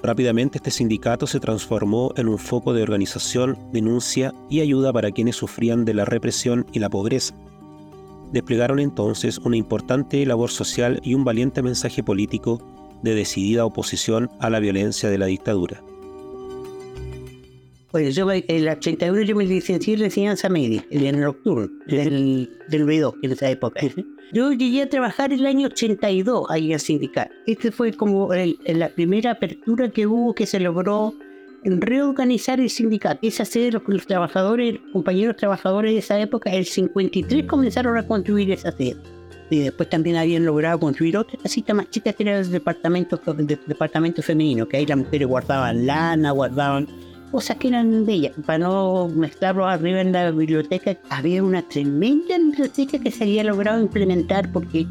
Rápidamente 0.02 0.58
este 0.58 0.72
sindicato 0.72 1.28
se 1.28 1.40
transformó 1.40 2.12
en 2.18 2.28
un 2.28 2.38
foco 2.38 2.74
de 2.74 2.84
organización, 2.84 3.58
denuncia 3.72 4.34
y 4.50 4.60
ayuda 4.60 4.92
para 4.92 5.12
quienes 5.12 5.38
sufrían 5.38 5.86
de 5.86 5.94
la 5.94 6.04
represión 6.04 6.66
y 6.74 6.80
la 6.80 6.90
pobreza. 6.90 7.36
Desplegaron 8.34 8.80
entonces 8.80 9.38
una 9.38 9.56
importante 9.56 10.26
labor 10.26 10.50
social 10.50 11.00
y 11.04 11.14
un 11.14 11.24
valiente 11.24 11.62
mensaje 11.62 12.04
político 12.04 12.60
de 13.04 13.16
decidida 13.16 13.66
oposición 13.66 14.30
a 14.40 14.50
la 14.50 14.60
violencia 14.60 15.10
de 15.10 15.18
la 15.18 15.28
dictadura. 15.28 15.84
Pues 17.92 18.16
yo 18.16 18.32
en 18.32 18.44
el 18.48 18.68
81 18.68 19.22
yo 19.22 19.36
me 19.36 19.46
licencié 19.46 19.94
en 19.94 20.02
enseñanza 20.02 20.50
media, 20.50 20.84
en 20.90 21.06
el 21.06 21.20
nocturno, 21.20 21.70
del, 21.86 22.50
del 22.68 22.88
B2 22.88 23.14
en 23.22 23.32
esa 23.34 23.52
época. 23.52 23.82
Yo 24.34 24.52
llegué 24.52 24.82
a 24.82 24.90
trabajar 24.90 25.32
el 25.32 25.46
año 25.46 25.68
82 25.68 26.48
ahí 26.50 26.66
en 26.66 26.72
el 26.72 26.80
sindicato. 26.80 27.32
Este 27.46 27.72
fue 27.72 27.94
como 27.94 28.32
la 28.34 28.90
primera 28.90 29.32
apertura 29.32 29.92
que 29.92 30.08
hubo 30.08 30.34
que 30.34 30.48
se 30.48 30.60
logró 30.60 31.14
reorganizar 31.64 32.60
el 32.60 32.72
sindicato. 32.72 33.20
Esa 33.22 33.46
sede, 33.46 33.74
los, 33.74 33.84
los 33.86 34.08
trabajadores, 34.08 34.80
compañeros 34.92 35.36
trabajadores 35.36 35.92
de 35.92 36.00
esa 36.00 36.20
época, 36.20 36.52
el 36.52 36.66
53 36.66 37.46
comenzaron 37.46 37.96
a 37.96 38.08
construir 38.08 38.52
esa 38.52 38.72
sede. 38.72 38.98
Y 39.54 39.60
después 39.60 39.90
también 39.90 40.16
habían 40.16 40.46
logrado 40.46 40.80
construir 40.80 41.18
otra 41.18 41.38
casita 41.38 41.74
más 41.74 41.90
chica 41.90 42.14
que 42.14 42.24
era 42.24 42.40
el 42.40 42.52
departamento, 42.52 43.18
de, 43.18 43.60
departamento 43.68 44.22
femenino, 44.22 44.68
que 44.68 44.78
ahí 44.78 44.86
las 44.86 44.98
mujeres 44.98 45.28
guardaban 45.28 45.86
lana, 45.86 46.32
guardaban 46.32 46.88
cosas 47.32 47.58
que 47.58 47.68
eran 47.68 48.06
bellas. 48.06 48.34
Para 48.46 48.60
no 48.60 49.08
mezclarlo 49.10 49.66
arriba 49.66 50.02
en 50.02 50.12
la 50.12 50.32
biblioteca, 50.32 50.98
había 51.10 51.44
una 51.44 51.62
tremenda 51.62 52.38
biblioteca 52.38 53.00
que 53.00 53.12
se 53.12 53.24
había 53.24 53.44
logrado 53.44 53.80
implementar 53.82 54.52
porque 54.52 54.88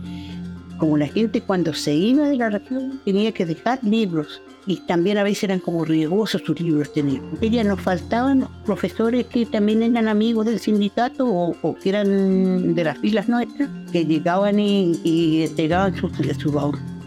como 0.78 0.96
la 0.96 1.06
gente 1.06 1.40
cuando 1.40 1.74
se 1.74 1.94
iba 1.94 2.28
de 2.28 2.36
la 2.36 2.50
región 2.50 3.00
tenía 3.04 3.32
que 3.32 3.46
dejar 3.46 3.82
libros 3.84 4.42
y 4.66 4.76
también 4.76 5.18
a 5.18 5.22
veces 5.22 5.44
eran 5.44 5.58
como 5.58 5.84
riesgosos 5.84 6.42
sus 6.44 6.60
libros 6.60 6.92
tener. 6.92 7.20
Ella 7.40 7.64
nos 7.64 7.80
faltaban 7.80 8.46
profesores 8.64 9.26
que 9.26 9.46
también 9.46 9.82
eran 9.82 10.08
amigos 10.08 10.46
del 10.46 10.60
sindicato 10.60 11.26
o, 11.26 11.74
que 11.82 11.88
eran 11.88 12.74
de 12.74 12.84
las 12.84 12.98
filas 12.98 13.28
nuestras, 13.28 13.68
que 13.90 14.04
llegaban 14.04 14.60
y, 14.60 15.00
y 15.02 15.44
entregaban 15.44 15.94
su, 15.96 16.10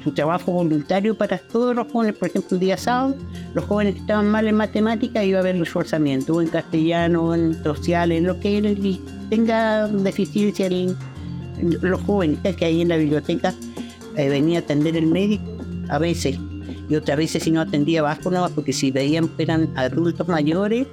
su, 0.03 0.11
trabajo 0.13 0.51
voluntario 0.51 1.15
para 1.15 1.37
todos 1.37 1.75
los 1.75 1.91
jóvenes. 1.91 2.15
Por 2.17 2.29
ejemplo, 2.29 2.55
el 2.55 2.59
día 2.59 2.77
sábado, 2.77 3.15
los 3.53 3.65
jóvenes 3.65 3.95
que 3.95 4.01
estaban 4.01 4.27
mal 4.27 4.47
en 4.47 4.55
matemática 4.55 5.23
iba 5.23 5.39
a 5.39 5.41
haber 5.41 5.57
reforzamiento, 5.57 6.41
en 6.41 6.49
castellano, 6.49 7.33
en 7.33 7.63
social, 7.63 8.11
en 8.11 8.25
lo 8.25 8.39
que 8.39 8.57
él 8.57 8.99
tenga 9.29 9.87
deficiencia 9.87 10.67
en, 10.67 10.95
los 11.81 12.01
jóvenes 12.01 12.39
que 12.57 12.65
hay 12.65 12.81
en 12.81 12.89
la 12.89 12.97
biblioteca. 12.97 13.53
Eh, 14.17 14.29
venía 14.29 14.59
a 14.59 14.61
atender 14.61 14.95
el 14.95 15.07
médico 15.07 15.43
a 15.89 15.99
veces 15.99 16.37
y 16.89 16.95
otras 16.95 17.17
veces 17.17 17.43
si 17.43 17.51
no 17.51 17.61
atendía 17.61 18.01
no, 18.31 18.49
porque 18.49 18.73
si 18.73 18.91
veían 18.91 19.27
que 19.29 19.43
eran 19.43 19.69
adultos 19.75 20.27
mayores, 20.27 20.87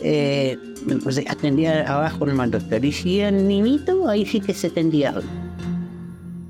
eh, 0.00 0.58
pues 1.02 1.18
atendía 1.28 1.82
abajo 1.82 2.26
el 2.26 2.50
doctor. 2.50 2.84
Y 2.84 2.92
si 2.92 3.20
eran 3.20 3.48
niñitos, 3.48 4.08
ahí 4.08 4.26
sí 4.26 4.40
que 4.40 4.54
se 4.54 4.68
atendía. 4.68 5.14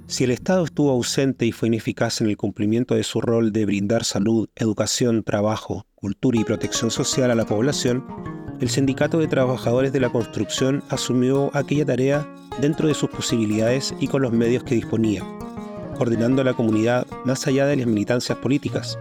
Si 0.07 0.25
el 0.25 0.31
Estado 0.31 0.64
estuvo 0.64 0.90
ausente 0.90 1.47
y 1.47 1.52
fue 1.52 1.69
ineficaz 1.69 2.21
en 2.21 2.28
el 2.28 2.37
cumplimiento 2.37 2.95
de 2.95 3.04
su 3.04 3.21
rol 3.21 3.52
de 3.52 3.64
brindar 3.64 4.04
salud, 4.04 4.49
educación, 4.54 5.23
trabajo, 5.25 5.87
cultura 5.95 6.38
y 6.38 6.45
protección 6.45 6.90
social 6.90 7.31
a 7.31 7.35
la 7.35 7.47
población, 7.47 8.04
el 8.61 8.69
Sindicato 8.69 9.19
de 9.19 9.28
Trabajadores 9.28 9.93
de 9.93 10.00
la 10.00 10.11
Construcción 10.11 10.83
asumió 10.90 11.50
aquella 11.54 11.87
tarea 11.87 12.28
dentro 12.61 12.87
de 12.87 12.95
sus 12.95 13.11
posibilidades 13.11 13.95
y 13.99 14.07
con 14.07 14.23
los 14.23 14.33
medios 14.33 14.62
que 14.62 14.76
disponía 14.76 15.25
coordinando 15.95 16.43
a 16.43 16.45
la 16.45 16.55
comunidad 16.55 17.07
más 17.25 17.47
allá 17.47 17.67
de 17.67 17.77
las 17.77 17.87
militancias 17.87 18.39
políticas, 18.39 18.99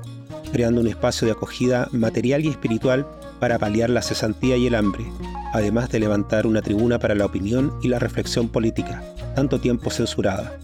creando 0.52 0.82
un 0.82 0.88
espacio 0.88 1.26
de 1.26 1.34
acogida 1.34 1.88
material 1.92 2.46
y 2.46 2.50
espiritual 2.50 3.08
para 3.40 3.60
paliar 3.60 3.90
la 3.90 4.02
cesantía 4.02 4.56
y 4.56 4.68
el 4.68 4.76
hambre, 4.76 5.06
además 5.54 5.90
de 5.90 6.00
levantar 6.00 6.48
una 6.48 6.62
tribuna 6.62 7.00
para 7.00 7.16
la 7.16 7.26
opinión 7.26 7.74
y 7.82 7.88
la 7.88 8.00
reflexión 8.00 8.50
política, 8.50 9.04
tanto 9.36 9.60
tiempo 9.60 9.90
censurada. 9.90 10.58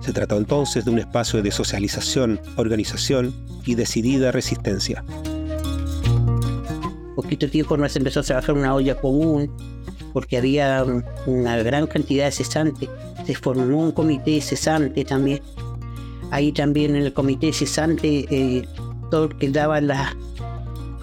Se 0.00 0.12
trató 0.12 0.36
entonces 0.36 0.84
de 0.84 0.90
un 0.90 0.98
espacio 0.98 1.42
de 1.42 1.50
socialización, 1.50 2.40
organización 2.56 3.34
y 3.64 3.74
decidida 3.74 4.32
resistencia. 4.32 5.04
Poquito 7.14 7.48
tiempo 7.48 7.76
nos 7.76 7.96
empezó 7.96 8.20
a 8.20 8.22
trabajar 8.22 8.54
una 8.54 8.74
olla 8.74 8.94
común, 8.96 9.50
porque 10.12 10.36
había 10.36 10.84
una 11.26 11.56
gran 11.58 11.86
cantidad 11.86 12.26
de 12.26 12.32
cesantes. 12.32 12.88
Se 13.26 13.34
formó 13.34 13.82
un 13.82 13.92
comité 13.92 14.40
cesante 14.40 15.04
también, 15.04 15.40
ahí 16.30 16.52
también 16.52 16.96
en 16.96 17.02
el 17.02 17.12
comité 17.12 17.52
cesante, 17.52 18.26
eh, 18.30 18.66
todo 19.10 19.24
el 19.24 19.36
que 19.36 19.50
daba 19.50 19.80
las, 19.80 20.14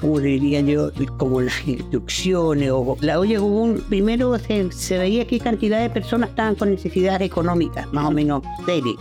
como 0.02 0.20
diría 0.20 0.62
yo, 0.62 0.92
como 1.18 1.42
las 1.42 1.68
instrucciones, 1.68 2.72
o 2.72 2.98
la 3.02 3.16
común, 3.16 3.84
primero 3.90 4.38
se, 4.38 4.98
veía 4.98 5.26
qué 5.26 5.40
cantidad 5.40 5.82
de 5.82 5.90
personas 5.90 6.30
estaban 6.30 6.56
con 6.56 6.72
necesidades 6.72 7.22
económicas, 7.22 7.92
más 7.94 8.06
o 8.06 8.12
menos 8.12 8.44
serias. 8.66 8.96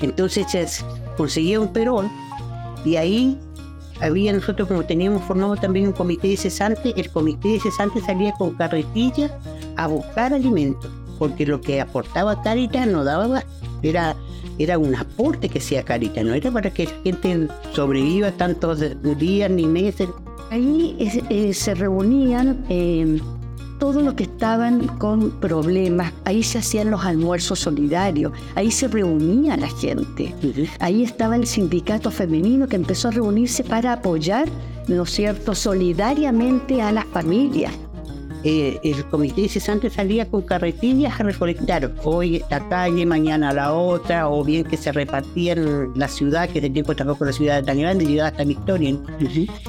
Entonces 0.00 0.50
se 0.50 0.66
conseguía 1.16 1.60
un 1.60 1.72
perón 1.72 2.10
y 2.84 2.96
ahí 2.96 3.38
había 4.00 4.32
nosotros 4.32 4.68
como 4.68 4.84
teníamos 4.84 5.22
formado 5.22 5.56
también 5.56 5.86
un 5.86 5.92
comité 5.92 6.28
de 6.28 6.36
cesante, 6.36 6.92
el 6.96 7.10
comité 7.10 7.48
de 7.48 7.60
cesante 7.60 8.00
salía 8.00 8.32
con 8.32 8.54
carretillas 8.54 9.32
a 9.76 9.86
buscar 9.86 10.32
alimentos, 10.32 10.90
porque 11.18 11.46
lo 11.46 11.60
que 11.60 11.80
aportaba 11.80 12.42
Caritas 12.42 12.86
no 12.86 13.04
daba, 13.04 13.44
era 13.82 14.16
era 14.58 14.78
un 14.78 14.94
aporte 14.94 15.48
que 15.48 15.60
sea 15.60 15.82
Carita, 15.82 16.22
no 16.22 16.34
era 16.34 16.50
para 16.50 16.70
que 16.70 16.84
la 16.84 16.92
gente 17.02 17.48
sobreviva 17.72 18.30
tantos 18.32 18.80
días 19.18 19.50
ni 19.50 19.66
meses. 19.66 20.08
Ahí 20.50 20.96
eh, 21.30 21.52
se 21.54 21.74
reunían 21.74 22.64
eh, 22.68 23.18
todos 23.78 24.02
los 24.02 24.14
que 24.14 24.24
estaban 24.24 24.86
con 24.98 25.30
problemas, 25.40 26.12
ahí 26.24 26.42
se 26.42 26.58
hacían 26.58 26.90
los 26.90 27.04
almuerzos 27.04 27.58
solidarios, 27.60 28.32
ahí 28.54 28.70
se 28.70 28.88
reunía 28.88 29.56
la 29.56 29.68
gente, 29.68 30.34
ahí 30.78 31.02
estaba 31.02 31.36
el 31.36 31.46
sindicato 31.46 32.10
femenino 32.10 32.68
que 32.68 32.76
empezó 32.76 33.08
a 33.08 33.10
reunirse 33.10 33.64
para 33.64 33.92
apoyar, 33.92 34.48
¿no 34.88 35.02
es 35.02 35.10
cierto?, 35.10 35.54
solidariamente 35.54 36.80
a 36.80 36.92
las 36.92 37.04
familias. 37.06 37.72
Eh, 38.46 38.78
el 38.82 39.02
comité 39.06 39.48
cesante 39.48 39.88
salía 39.88 40.28
con 40.28 40.42
carretillas 40.42 41.18
a 41.18 41.22
recolectar 41.22 41.90
hoy 42.04 42.36
esta 42.36 42.68
calle, 42.68 43.06
mañana 43.06 43.54
la 43.54 43.72
otra, 43.72 44.28
o 44.28 44.44
bien 44.44 44.64
que 44.64 44.76
se 44.76 44.92
repartían 44.92 45.92
la 45.96 46.08
ciudad, 46.08 46.50
que 46.50 46.60
de 46.60 46.68
tiempo 46.68 46.94
tampoco 46.94 47.24
la 47.24 47.32
ciudad 47.32 47.64
tan 47.64 47.78
grande, 47.78 48.04
llegaba 48.04 48.28
hasta 48.28 48.44
Victoria. 48.44 48.98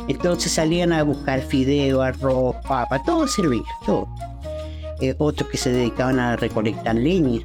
Entonces 0.10 0.51
salían 0.51 0.91
a 0.91 1.03
buscar 1.03 1.39
fideo, 1.39 2.01
arroz, 2.01 2.58
papa, 2.67 3.01
todo 3.03 3.25
servía, 3.27 3.63
todo. 3.86 4.10
Eh, 5.00 5.15
otros 5.20 5.50
que 5.50 5.58
se 5.58 5.72
dedicaban 5.72 6.20
a 6.20 6.36
recolectar 6.36 6.96
leña. 6.96 7.41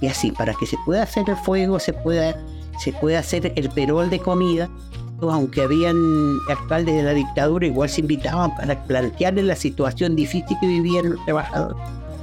Y 0.00 0.06
así, 0.06 0.30
para 0.30 0.54
que 0.54 0.64
se 0.64 0.78
pueda 0.86 1.02
hacer 1.02 1.28
el 1.28 1.36
fuego, 1.36 1.78
se 1.78 1.92
pueda, 1.92 2.34
se 2.78 2.92
pueda 2.92 3.18
hacer 3.18 3.52
el 3.54 3.68
perol 3.68 4.08
de 4.08 4.18
comida, 4.18 4.70
aunque 5.20 5.62
habían 5.62 6.38
alcaldes 6.48 6.94
de 6.94 7.02
la 7.02 7.12
dictadura, 7.12 7.66
igual 7.66 7.88
se 7.88 8.00
invitaban 8.00 8.54
para 8.56 8.80
plantearles 8.84 9.44
la 9.44 9.56
situación 9.56 10.14
difícil 10.14 10.56
que 10.60 10.66
vivían 10.66 11.10
los 11.10 11.24
trabajadores. 11.24 11.76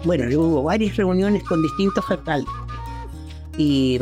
Bueno, 0.05 0.25
hubo 0.39 0.63
varias 0.63 0.95
reuniones 0.95 1.43
con 1.43 1.61
distintos 1.61 2.05
alcaldes. 2.09 2.49
Y, 3.57 3.99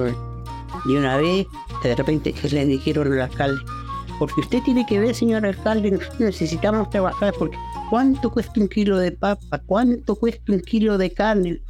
y 0.85 0.95
una 0.95 1.17
vez, 1.17 1.47
de 1.83 1.95
repente, 1.95 2.35
le 2.51 2.65
dijeron 2.65 3.11
al 3.13 3.21
alcalde, 3.21 3.61
porque 4.19 4.41
usted 4.41 4.61
tiene 4.63 4.85
que 4.85 4.99
ver, 4.99 5.15
señor 5.15 5.45
alcalde, 5.45 5.91
nosotros 5.91 6.19
necesitamos 6.19 6.89
trabajar, 6.89 7.33
porque 7.37 7.57
¿cuánto 7.89 8.29
cuesta 8.29 8.59
un 8.59 8.67
kilo 8.67 8.97
de 8.97 9.11
papa? 9.11 9.59
¿Cuánto 9.65 10.15
cuesta 10.15 10.51
un 10.51 10.59
kilo 10.59 10.97
de 10.97 11.11
carne? 11.11 11.61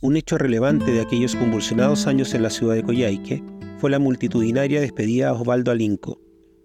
Un 0.00 0.16
hecho 0.16 0.38
relevante 0.38 0.90
de 0.92 1.00
aquellos 1.00 1.34
convulsionados 1.34 2.06
años 2.06 2.32
en 2.34 2.42
la 2.42 2.50
ciudad 2.50 2.74
de 2.74 2.84
Coyhaique 2.84 3.42
fue 3.80 3.90
la 3.90 3.98
multitudinaria 3.98 4.78
despedida 4.78 5.30
a 5.30 5.32
Osvaldo 5.32 5.70
Alinco, 5.70 6.20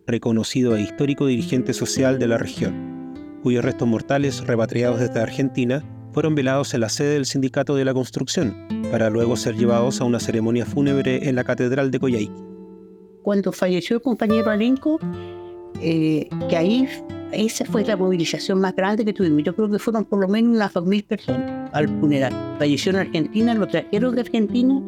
reconocido 0.06 0.76
e 0.76 0.82
histórico 0.82 1.28
dirigente 1.28 1.74
social 1.74 2.20
de 2.20 2.28
la 2.28 2.38
región, 2.38 3.14
cuyos 3.42 3.64
restos 3.64 3.88
mortales, 3.88 4.46
repatriados 4.46 5.00
desde 5.00 5.22
Argentina, 5.22 5.82
fueron 6.12 6.36
velados 6.36 6.74
en 6.74 6.82
la 6.82 6.90
sede 6.90 7.14
del 7.14 7.26
Sindicato 7.26 7.76
de 7.76 7.86
la 7.86 7.94
Construcción, 7.94 8.68
para 8.92 9.10
luego 9.10 9.38
ser 9.38 9.56
llevados 9.56 10.02
a 10.02 10.04
una 10.04 10.20
ceremonia 10.20 10.66
fúnebre 10.66 11.30
en 11.30 11.36
la 11.36 11.46
Catedral 11.46 11.90
de 11.90 12.00
Coyhaique. 12.00 12.44
Cuando 13.24 13.54
falleció 13.54 13.96
el 13.96 14.02
compañero 14.02 14.52
Alinco, 14.52 15.00
eh, 15.82 16.28
que 16.50 16.58
ahí 16.58 16.86
esa 17.32 17.64
fue 17.64 17.86
la 17.86 17.96
movilización 17.96 18.60
más 18.60 18.76
grande 18.76 19.06
que 19.06 19.14
tuvimos. 19.14 19.42
Yo 19.44 19.56
creo 19.56 19.72
que 19.72 19.80
fueron 19.80 20.04
por 20.04 20.20
lo 20.20 20.28
menos 20.28 20.54
unas 20.54 20.74
2.000 20.74 21.08
personas 21.08 21.65
al 21.76 21.90
funeral. 22.00 22.34
Falleció 22.58 22.92
en 22.92 22.98
Argentina, 22.98 23.54
lo 23.54 23.68
trajeron 23.68 24.16
de 24.16 24.22
Argentina 24.22 24.82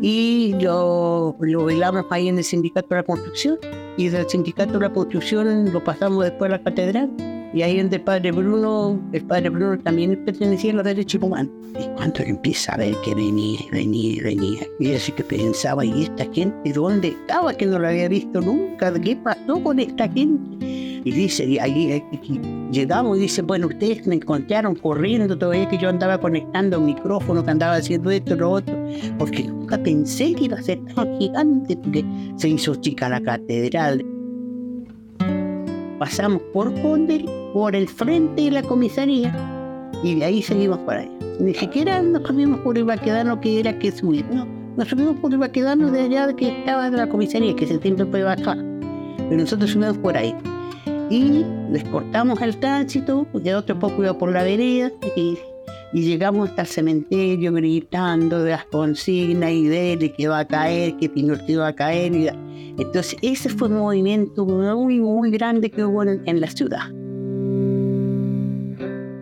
y 0.00 0.54
lo, 0.60 1.36
lo 1.40 1.64
velamos 1.64 2.04
ahí 2.10 2.28
en 2.28 2.38
el 2.38 2.44
Sindicato 2.44 2.88
de 2.90 2.96
la 2.96 3.02
Construcción. 3.02 3.58
Y 3.96 4.08
del 4.08 4.28
Sindicato 4.28 4.74
de 4.74 4.80
la 4.80 4.92
Construcción 4.92 5.72
lo 5.72 5.82
pasamos 5.82 6.24
después 6.24 6.50
a 6.50 6.58
la 6.58 6.62
Catedral. 6.62 7.10
Y 7.54 7.62
ahí 7.62 7.78
donde 7.78 7.96
el 7.96 8.02
padre 8.02 8.32
Bruno, 8.32 9.00
el 9.12 9.24
padre 9.24 9.48
Bruno 9.48 9.78
también 9.78 10.22
pertenecía 10.24 10.72
a 10.72 10.74
los 10.74 10.84
derechos 10.84 11.22
humanos. 11.22 11.52
Y 11.78 11.86
cuando 11.96 12.20
empieza 12.24 12.74
a 12.74 12.78
ver 12.78 12.96
que 13.04 13.14
venía, 13.14 13.60
venía, 13.70 14.22
venía, 14.24 14.66
y 14.80 14.92
así 14.92 15.12
que 15.12 15.22
pensaba, 15.22 15.84
¿y 15.84 16.02
esta 16.02 16.26
gente 16.32 16.72
dónde 16.72 17.08
estaba? 17.08 17.54
Que 17.54 17.66
no 17.66 17.78
lo 17.78 17.86
había 17.86 18.08
visto 18.08 18.40
nunca, 18.40 18.92
¿qué 19.00 19.14
pasó 19.14 19.62
con 19.62 19.78
esta 19.78 20.08
gente? 20.08 20.83
Y 21.04 21.12
dice, 21.12 21.44
y 21.44 21.58
ahí 21.58 22.02
llegamos 22.72 23.18
y 23.18 23.22
dice, 23.22 23.42
bueno, 23.42 23.66
ustedes 23.66 24.06
me 24.06 24.14
encontraron 24.14 24.74
corriendo 24.74 25.36
todavía 25.36 25.68
que 25.68 25.76
yo 25.76 25.90
andaba 25.90 26.16
conectando 26.16 26.78
un 26.78 26.86
micrófono, 26.86 27.44
que 27.44 27.50
andaba 27.50 27.74
haciendo 27.74 28.10
esto, 28.10 28.34
lo 28.34 28.50
otro, 28.50 28.74
porque 29.18 29.44
nunca 29.44 29.76
pensé 29.76 30.32
que 30.32 30.44
iba 30.44 30.56
a 30.56 30.62
ser 30.62 30.80
tan 30.94 31.18
gigante, 31.18 31.76
porque 31.76 32.02
se 32.36 32.48
hizo 32.48 32.74
chica 32.76 33.10
la 33.10 33.20
catedral. 33.20 34.02
Pasamos 35.98 36.40
por 36.54 36.72
Conde, 36.80 37.26
por 37.52 37.76
el 37.76 37.86
frente 37.86 38.44
de 38.44 38.50
la 38.52 38.62
comisaría, 38.62 39.30
y 40.02 40.14
de 40.14 40.24
ahí 40.24 40.40
seguimos 40.40 40.78
para 40.80 41.02
allá. 41.02 41.12
Ni 41.38 41.52
siquiera 41.52 42.00
nos 42.00 42.26
subimos 42.26 42.60
por 42.60 42.78
el 42.78 42.84
vaquedano 42.84 43.42
que 43.42 43.60
era 43.60 43.78
que 43.78 43.92
subir, 43.92 44.24
no, 44.32 44.46
nos 44.78 44.88
subimos 44.88 45.16
por 45.16 45.32
el 45.34 45.38
vaquedano 45.38 45.90
de 45.90 46.00
allá 46.00 46.32
que 46.34 46.48
estaba 46.48 46.90
de 46.90 46.96
la 46.96 47.10
comisaría, 47.10 47.54
que 47.54 47.66
se 47.66 47.78
siempre 47.78 48.06
puede 48.06 48.24
bajar. 48.24 48.56
Pero 49.18 49.36
nosotros 49.36 49.70
subimos 49.70 49.98
por 49.98 50.16
ahí 50.16 50.34
y 51.10 51.44
les 51.70 51.84
cortamos 51.84 52.40
el 52.42 52.56
tránsito, 52.58 53.26
porque 53.32 53.54
otro 53.54 53.78
poco 53.78 54.02
iba 54.02 54.16
por 54.16 54.32
la 54.32 54.42
vereda, 54.42 54.90
y, 55.16 55.38
y 55.92 56.02
llegamos 56.02 56.50
hasta 56.50 56.62
el 56.62 56.68
cementerio 56.68 57.52
gritando 57.52 58.42
de 58.42 58.50
las 58.50 58.64
consignas 58.66 59.50
y 59.50 59.66
de 59.66 60.14
que 60.16 60.28
va 60.28 60.40
a 60.40 60.46
caer, 60.46 60.96
que 60.96 61.08
Pinochet 61.08 61.58
va 61.58 61.68
a 61.68 61.74
caer. 61.74 62.34
Entonces 62.78 63.16
ese 63.22 63.48
fue 63.48 63.68
un 63.68 63.78
movimiento 63.78 64.44
muy, 64.44 65.00
muy 65.00 65.30
grande 65.30 65.70
que 65.70 65.84
hubo 65.84 66.02
en, 66.02 66.40
la 66.40 66.48
ciudad. 66.48 66.90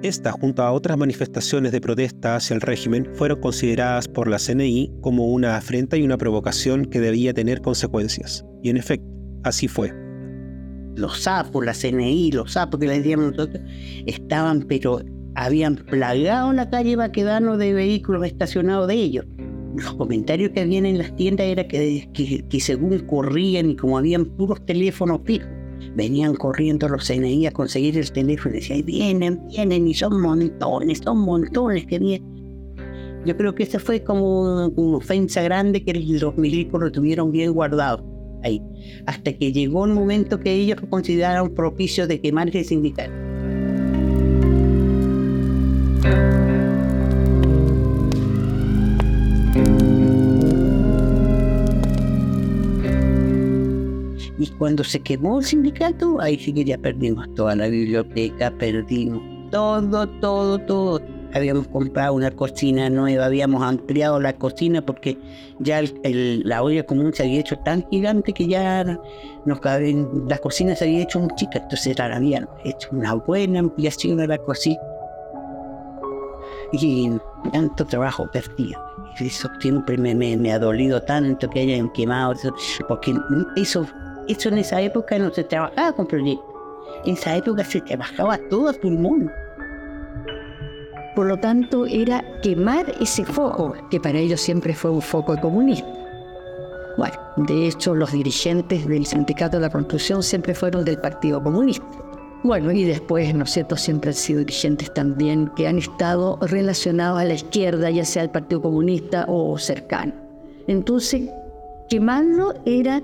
Esta, 0.03 0.33
junto 0.33 0.63
a 0.63 0.73
otras 0.73 0.97
manifestaciones 0.97 1.71
de 1.71 1.81
protesta 1.81 2.37
hacia 2.37 2.55
el 2.55 2.61
régimen, 2.61 3.09
fueron 3.15 3.41
consideradas 3.41 4.09
por 4.09 4.27
la 4.27 4.39
CNI 4.39 4.91
como 5.01 5.29
una 5.29 5.57
afrenta 5.57 5.97
y 5.97 6.03
una 6.03 6.17
provocación 6.17 6.87
que 6.87 7.01
debía 7.01 7.33
tener 7.35 7.61
consecuencias. 7.61 8.45
Y 8.63 8.71
en 8.71 8.79
efecto, 8.79 9.07
así 9.45 9.69
fue. 9.69 10.02
Los 10.95 11.23
sapos, 11.23 11.65
la 11.65 11.73
CNI, 11.73 12.33
los 12.33 12.53
sapos 12.53 12.79
que 12.79 12.87
le 12.87 12.99
decíamos 12.99 13.33
nosotros, 13.33 13.63
estaban 14.07 14.63
pero 14.63 15.01
habían 15.35 15.77
plagado 15.77 16.53
la 16.53 16.69
calle 16.69 16.97
Baquedano 16.97 17.57
de 17.57 17.73
vehículos 17.73 18.27
estacionados 18.27 18.89
de 18.89 18.95
ellos. 18.95 19.27
Los 19.75 19.95
comentarios 19.95 20.51
que 20.51 20.61
habían 20.61 20.85
en 20.85 20.99
las 20.99 21.17
tiendas 21.17 21.47
era 21.47 21.67
que, 21.67 22.09
que, 22.13 22.61
según 22.61 22.99
corrían 23.07 23.71
y 23.71 23.77
como 23.77 23.97
habían 23.97 24.27
puros 24.27 24.65
teléfonos 24.67 25.21
fijos, 25.25 25.49
venían 25.97 26.35
corriendo 26.35 26.89
los 26.89 27.09
CNI 27.09 27.47
a 27.47 27.53
conseguir 27.53 27.97
el 27.97 28.13
teléfono 28.13 28.55
y 28.55 28.59
decían, 28.59 28.85
vienen, 28.85 29.41
vienen, 29.49 29.89
y 29.89 29.95
son 29.95 30.21
montones, 30.21 31.01
son 31.03 31.19
montones 31.21 31.87
que 31.87 31.99
vienen. 31.99 33.23
Yo 33.25 33.37
creo 33.37 33.55
que 33.55 33.63
esa 33.63 33.79
fue 33.79 34.03
como 34.03 34.43
una 34.43 34.97
ofensa 34.97 35.43
grande 35.43 35.83
que 35.83 35.95
los 35.95 36.37
milicos 36.37 36.81
lo 36.81 36.93
tuvieron 36.93 37.31
bien 37.31 37.53
guardado 37.53 38.12
hasta 39.07 39.33
que 39.33 39.53
llegó 39.53 39.85
el 39.87 39.93
momento 39.93 40.41
que 40.41 40.53
ellos 40.53 40.81
consideraron 40.91 41.55
propicio 41.55 42.07
de 42.07 42.21
quemar 42.21 42.55
el 42.55 42.65
sindicato. 42.65 43.13
Y 54.39 54.47
cuando 54.59 54.83
se 54.83 54.99
quemó 55.01 55.39
el 55.39 55.45
sindicato, 55.45 56.21
ahí 56.21 56.37
sí 56.37 56.53
que 56.53 56.65
ya 56.65 56.77
perdimos 56.77 57.33
toda 57.35 57.55
la 57.55 57.69
biblioteca, 57.69 58.51
perdimos 58.51 59.23
todo, 59.53 60.09
todo, 60.19 60.59
todo. 60.59 61.12
Habíamos 61.35 61.69
comprado 61.69 62.15
una 62.15 62.31
cocina 62.31 62.91
nueva, 62.91 63.27
habíamos 63.27 63.63
ampliado 63.63 64.21
la 64.21 64.35
cocina 64.35 64.83
porque 64.83 65.17
ya 65.59 65.83
la 66.03 66.63
olla 66.63 66.85
común 66.85 67.13
se 67.15 67.23
había 67.23 67.41
hecho 67.41 67.59
tan 67.59 67.89
gigante 67.91 68.33
que 68.33 68.47
ya 68.47 68.85
nos 69.45 69.61
la 70.29 70.39
cocina 70.39 70.77
se 70.77 70.85
había 70.85 71.03
hecho 71.03 71.21
muy 71.21 71.35
chica, 71.37 71.59
entonces 71.59 71.99
habían 71.99 72.49
hecho 72.65 72.89
una 72.93 73.15
buena 73.15 73.61
ampliación 73.61 74.19
de 74.19 74.27
la 74.27 74.39
cocina. 74.39 74.81
Y 76.73 77.11
tanto 77.53 77.85
trabajo 77.85 78.31
perdido. 78.33 78.81
Eso 79.21 79.49
siempre 79.61 79.99
me, 79.99 80.53
ha 80.53 80.59
dolido 80.59 81.03
tanto 81.03 81.49
que 81.51 81.61
hayan 81.61 81.91
quemado, 81.93 82.35
porque 82.89 83.15
eso 83.57 83.87
eso 84.29 84.49
en 84.49 84.59
esa 84.59 84.81
época 84.81 85.19
no 85.19 85.33
se 85.33 85.45
trabajaba 85.45 85.93
con 85.93 86.07
proyectos. 86.07 86.47
En 87.05 87.15
esa 87.15 87.37
época 87.37 87.65
se 87.65 87.81
trabajaba 87.81 88.39
todo 88.49 88.69
a 88.69 88.73
pulmón. 88.73 89.31
Por 91.15 91.27
lo 91.27 91.37
tanto, 91.37 91.87
era 91.87 92.25
quemar 92.43 92.87
ese 93.01 93.25
foco, 93.25 93.75
que 93.91 94.01
para 94.01 94.19
ellos 94.19 94.41
siempre 94.41 94.75
fue 94.75 94.91
un 94.91 95.03
foco 95.03 95.39
comunista. 95.41 95.87
Bueno, 96.97 97.15
de 97.37 97.69
hecho, 97.69 97.95
los 97.95 98.13
dirigentes 98.13 98.87
del 98.87 99.07
Sindicato 99.07 99.57
de 99.57 99.63
la 99.63 99.71
Construcción 99.71 100.23
siempre 100.23 100.55
fueron 100.55 100.85
del 100.85 100.99
Partido 100.99 101.43
Comunista. 101.43 101.85
Bueno, 102.45 102.73
y 102.73 102.85
después, 102.85 103.35
¿no 103.35 103.45
es 103.45 103.51
cierto?, 103.51 103.77
siempre 103.77 104.11
han 104.11 104.15
sido 104.15 104.41
dirigentes 104.41 104.93
también 104.93 105.51
que 105.55 105.69
han 105.69 105.79
estado 105.79 106.39
relacionados 106.41 107.21
a 107.21 107.25
la 107.25 107.35
izquierda, 107.35 107.91
ya 107.91 108.05
sea 108.05 108.23
el 108.23 108.31
Partido 108.31 108.63
Comunista 108.63 109.27
o 109.29 109.57
cercano. 109.59 110.13
Entonces, 110.67 111.31
quemarlo 111.89 112.55
era 112.67 113.03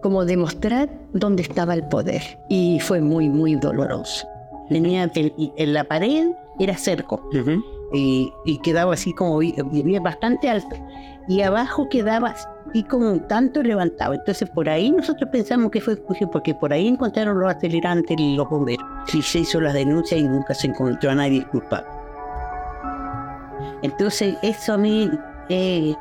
como 0.00 0.24
demostrar 0.24 0.88
dónde 1.12 1.42
estaba 1.42 1.74
el 1.74 1.86
poder. 1.88 2.22
Y 2.48 2.80
fue 2.80 3.00
muy, 3.00 3.28
muy 3.28 3.56
doloroso. 3.56 4.26
Tenía 4.68 5.10
en 5.14 5.72
la 5.72 5.84
pared 5.84 6.28
era 6.58 6.76
cerco 6.76 7.22
y, 7.92 8.58
quedaba 8.62 8.94
así 8.94 9.14
como 9.14 9.40
bastante 10.02 10.50
alto 10.50 10.76
y 11.28 11.42
abajo 11.42 11.88
quedaba 11.88 12.30
así 12.30 12.82
como 12.84 13.10
un 13.10 13.28
tanto 13.28 13.62
levantado. 13.62 14.14
Entonces 14.14 14.48
por 14.50 14.68
ahí 14.68 14.90
nosotros 14.90 15.28
pensamos 15.30 15.70
que 15.70 15.80
fue 15.80 15.96
porque 16.32 16.54
por 16.54 16.72
ahí 16.72 16.88
encontraron 16.88 17.38
los 17.38 17.54
acelerantes 17.54 18.16
y 18.18 18.36
los 18.36 18.48
bomberos. 18.48 18.84
Y 19.12 19.22
se 19.22 19.40
hizo 19.40 19.60
la 19.60 19.72
denuncia 19.72 20.16
y 20.16 20.24
nunca 20.24 20.54
se 20.54 20.68
encontró 20.68 21.10
a 21.10 21.14
nadie 21.14 21.46
culpable. 21.46 21.86
Entonces 23.82 24.36
eso 24.42 24.74
a 24.74 24.78
mí 24.78 25.10
eh, 25.48 25.94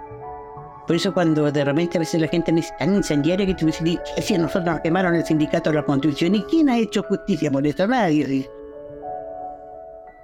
por 0.88 0.96
eso 0.96 1.14
cuando 1.14 1.52
de 1.52 1.66
repente 1.66 1.98
a 1.98 2.00
veces 2.00 2.22
la 2.22 2.30
gente 2.30 2.54
me 2.54 2.62
dice 2.62 2.74
tan 2.80 2.96
incendiaria 2.96 3.46
que 3.46 3.54
tú 3.54 3.66
dices, 3.66 4.00
si 4.22 4.38
nosotros 4.38 4.74
nos 4.74 4.80
quemaron 4.80 5.16
el 5.16 5.26
sindicato 5.26 5.70
de 5.70 5.76
la 5.76 5.84
construcción, 5.84 6.36
¿y 6.36 6.44
quién 6.44 6.70
ha 6.70 6.78
hecho 6.78 7.04
justicia 7.04 7.52
por 7.52 7.68
eso? 7.68 7.86
Nadie. 7.86 8.50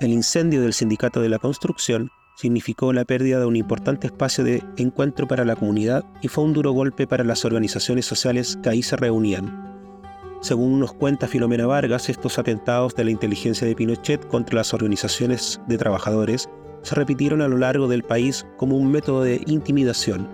El 0.04 0.12
incendio 0.12 0.62
del 0.62 0.74
sindicato 0.74 1.22
de 1.22 1.30
la 1.30 1.40
construcción 1.40 2.12
significó 2.36 2.92
la 2.92 3.06
pérdida 3.06 3.40
de 3.40 3.46
un 3.46 3.56
importante 3.56 4.08
espacio 4.08 4.44
de 4.44 4.62
encuentro 4.76 5.30
para 5.30 5.46
la 5.46 5.56
comunidad 5.56 6.04
y 6.22 6.28
fue 6.28 6.44
un 6.44 6.52
duro 6.52 6.74
golpe 6.74 7.08
para 7.08 7.24
las 7.24 7.46
organizaciones 7.46 8.06
sociales 8.06 8.60
que 8.62 8.68
ahí 8.68 8.84
se 8.84 8.98
reunían. 8.98 9.96
Según 10.42 10.82
nos 10.82 10.92
cuenta 10.92 11.30
Filomena 11.30 11.68
Vargas, 11.68 12.10
estos 12.10 12.38
atentados 12.38 12.96
de 12.96 13.06
la 13.06 13.12
inteligencia 13.12 13.66
de 13.66 13.76
Pinochet 13.76 14.28
contra 14.28 14.58
las 14.58 14.74
organizaciones 14.74 15.62
de 15.70 15.78
trabajadores 15.78 16.50
se 16.82 16.96
repitieron 16.96 17.42
a 17.42 17.48
lo 17.48 17.58
largo 17.58 17.88
del 17.88 18.04
país 18.04 18.46
como 18.58 18.76
un 18.76 18.92
método 18.92 19.24
de 19.24 19.42
intimidación 19.46 20.28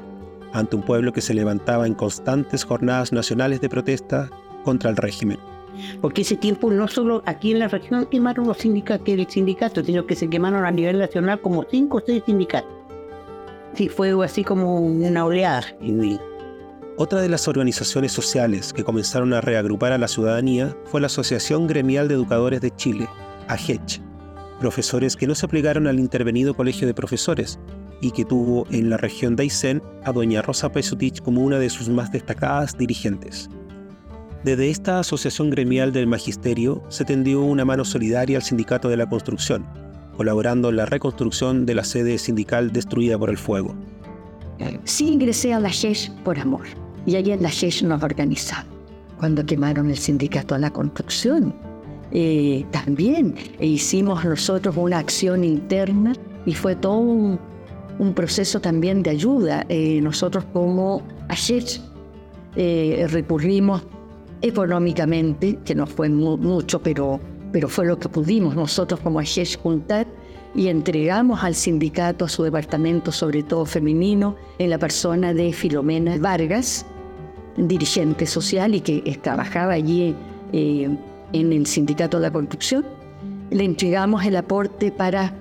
ante 0.52 0.78
un 0.78 0.82
pueblo 0.82 1.14
que 1.14 1.22
se 1.22 1.36
levantaba 1.36 1.86
en 1.86 1.94
constantes 1.94 2.64
jornadas 2.64 3.14
nacionales 3.14 3.62
de 3.62 3.70
protesta 3.70 4.32
contra 4.64 4.90
el 4.90 4.98
régimen. 4.98 5.38
Porque 6.02 6.22
ese 6.22 6.36
tiempo 6.36 6.72
no 6.72 6.88
solo 6.88 7.24
aquí 7.26 7.52
en 7.52 7.60
la 7.60 7.68
región 7.68 8.06
quemaron 8.06 8.48
los 8.48 8.58
sindicatos, 8.58 9.08
el 9.08 9.28
sindicato, 9.30 9.84
sino 9.84 10.06
que 10.06 10.16
se 10.16 10.30
quemaron 10.30 10.66
a 10.66 10.72
nivel 10.72 11.00
nacional 11.00 11.42
como 11.42 11.66
cinco 11.70 11.98
o 11.98 12.04
seis 12.06 12.24
sindicatos. 12.26 12.72
Sí, 13.74 13.90
fue 13.90 14.14
así 14.24 14.44
como 14.44 14.80
una 14.80 15.26
oleada. 15.26 15.64
Otra 16.98 17.22
de 17.22 17.30
las 17.30 17.48
organizaciones 17.48 18.12
sociales 18.12 18.74
que 18.74 18.84
comenzaron 18.84 19.34
a 19.34 19.42
reagrupar 19.42 19.94
a 19.94 19.98
la 19.98 20.08
ciudadanía 20.08 20.76
fue 20.86 21.00
la 21.00 21.08
Asociación 21.08 21.68
Gremial 21.68 22.08
de 22.08 22.16
Educadores 22.16 22.62
de 22.62 22.76
Chile, 22.76 23.08
AGECH, 23.48 24.02
profesores 24.60 25.16
que 25.16 25.28
no 25.28 25.36
se 25.36 25.48
plegaron 25.48 25.88
al 25.88 26.00
intervenido 26.00 26.56
Colegio 26.56 26.88
de 26.88 26.94
Profesores, 26.94 27.60
y 28.02 28.12
que 28.12 28.26
tuvo 28.26 28.66
en 28.72 28.90
la 28.90 28.98
región 28.98 29.36
de 29.36 29.44
Aysén 29.44 29.82
a 30.04 30.12
doña 30.12 30.42
Rosa 30.42 30.72
Pesutich 30.72 31.22
como 31.22 31.42
una 31.42 31.60
de 31.60 31.70
sus 31.70 31.90
más 31.90 32.12
destacadas 32.12 32.78
dirigentes. 32.78 33.50
Desde 34.44 34.70
esta 34.70 35.00
asociación 35.00 35.50
gremial 35.50 35.92
del 35.92 36.08
magisterio 36.08 36.82
se 36.88 37.04
tendió 37.04 37.42
una 37.42 37.66
mano 37.66 37.84
solidaria 37.84 38.38
al 38.38 38.44
sindicato 38.44 38.88
de 38.88 38.96
la 38.96 39.10
construcción, 39.10 39.66
colaborando 40.16 40.70
en 40.70 40.78
la 40.78 40.86
reconstrucción 40.86 41.66
de 41.66 41.76
la 41.76 41.84
sede 41.84 42.18
sindical 42.18 42.72
destruida 42.72 43.20
por 43.20 43.30
el 43.30 43.38
fuego. 43.38 43.76
Sí 44.86 45.10
ingresé 45.10 45.54
a 45.54 45.60
la 45.60 45.70
SHESH 45.70 46.12
por 46.24 46.40
amor, 46.40 46.66
y 47.06 47.18
allí 47.18 47.32
en 47.32 47.44
la 47.44 47.50
SHESH 47.50 47.84
nos 47.84 48.02
organizamos. 48.02 48.74
Cuando 49.18 49.46
quemaron 49.46 49.90
el 49.90 49.98
sindicato 49.98 50.56
de 50.56 50.62
la 50.62 50.72
construcción, 50.72 51.54
eh, 52.12 52.66
también 52.72 53.36
hicimos 53.60 54.24
nosotros 54.24 54.76
una 54.78 55.00
acción 55.00 55.44
interna 55.44 56.14
y 56.46 56.54
fue 56.54 56.76
todo 56.76 56.98
un, 56.98 57.40
un 58.00 58.14
proceso 58.14 58.62
también 58.62 59.04
de 59.04 59.10
ayuda. 59.12 59.66
Eh, 59.68 60.00
nosotros 60.02 60.46
como 60.54 61.04
ayer 61.28 61.64
eh, 62.56 63.06
recurrimos 63.12 63.84
económicamente, 64.42 65.60
que 65.66 65.76
no 65.76 65.86
fue 65.86 66.10
mucho, 66.10 66.82
pero, 66.82 67.20
pero 67.52 67.68
fue 67.68 67.86
lo 67.86 68.00
que 68.00 68.10
pudimos 68.10 68.56
nosotros 68.56 69.00
como 69.00 69.20
ayer 69.20 69.48
juntar 69.62 70.08
y 70.56 70.68
entregamos 70.68 71.44
al 71.44 71.56
sindicato, 71.56 72.26
a 72.26 72.30
su 72.30 72.44
departamento, 72.44 73.12
sobre 73.12 73.44
todo 73.44 73.66
femenino, 73.66 74.36
en 74.58 74.70
la 74.70 74.78
persona 74.78 75.34
de 75.34 75.54
Filomena 75.54 76.18
Vargas, 76.18 76.86
dirigente 77.58 78.26
social 78.26 78.74
y 78.76 78.82
que 78.82 79.02
trabajaba 79.22 79.74
allí 79.74 80.16
eh, 80.54 80.90
en 81.34 81.54
el 81.54 81.68
sindicato 81.68 82.18
de 82.18 82.24
la 82.24 82.32
construcción. 82.32 82.86
Le 83.52 83.64
entregamos 83.64 84.26
el 84.26 84.36
aporte 84.36 84.92
para 84.92 85.34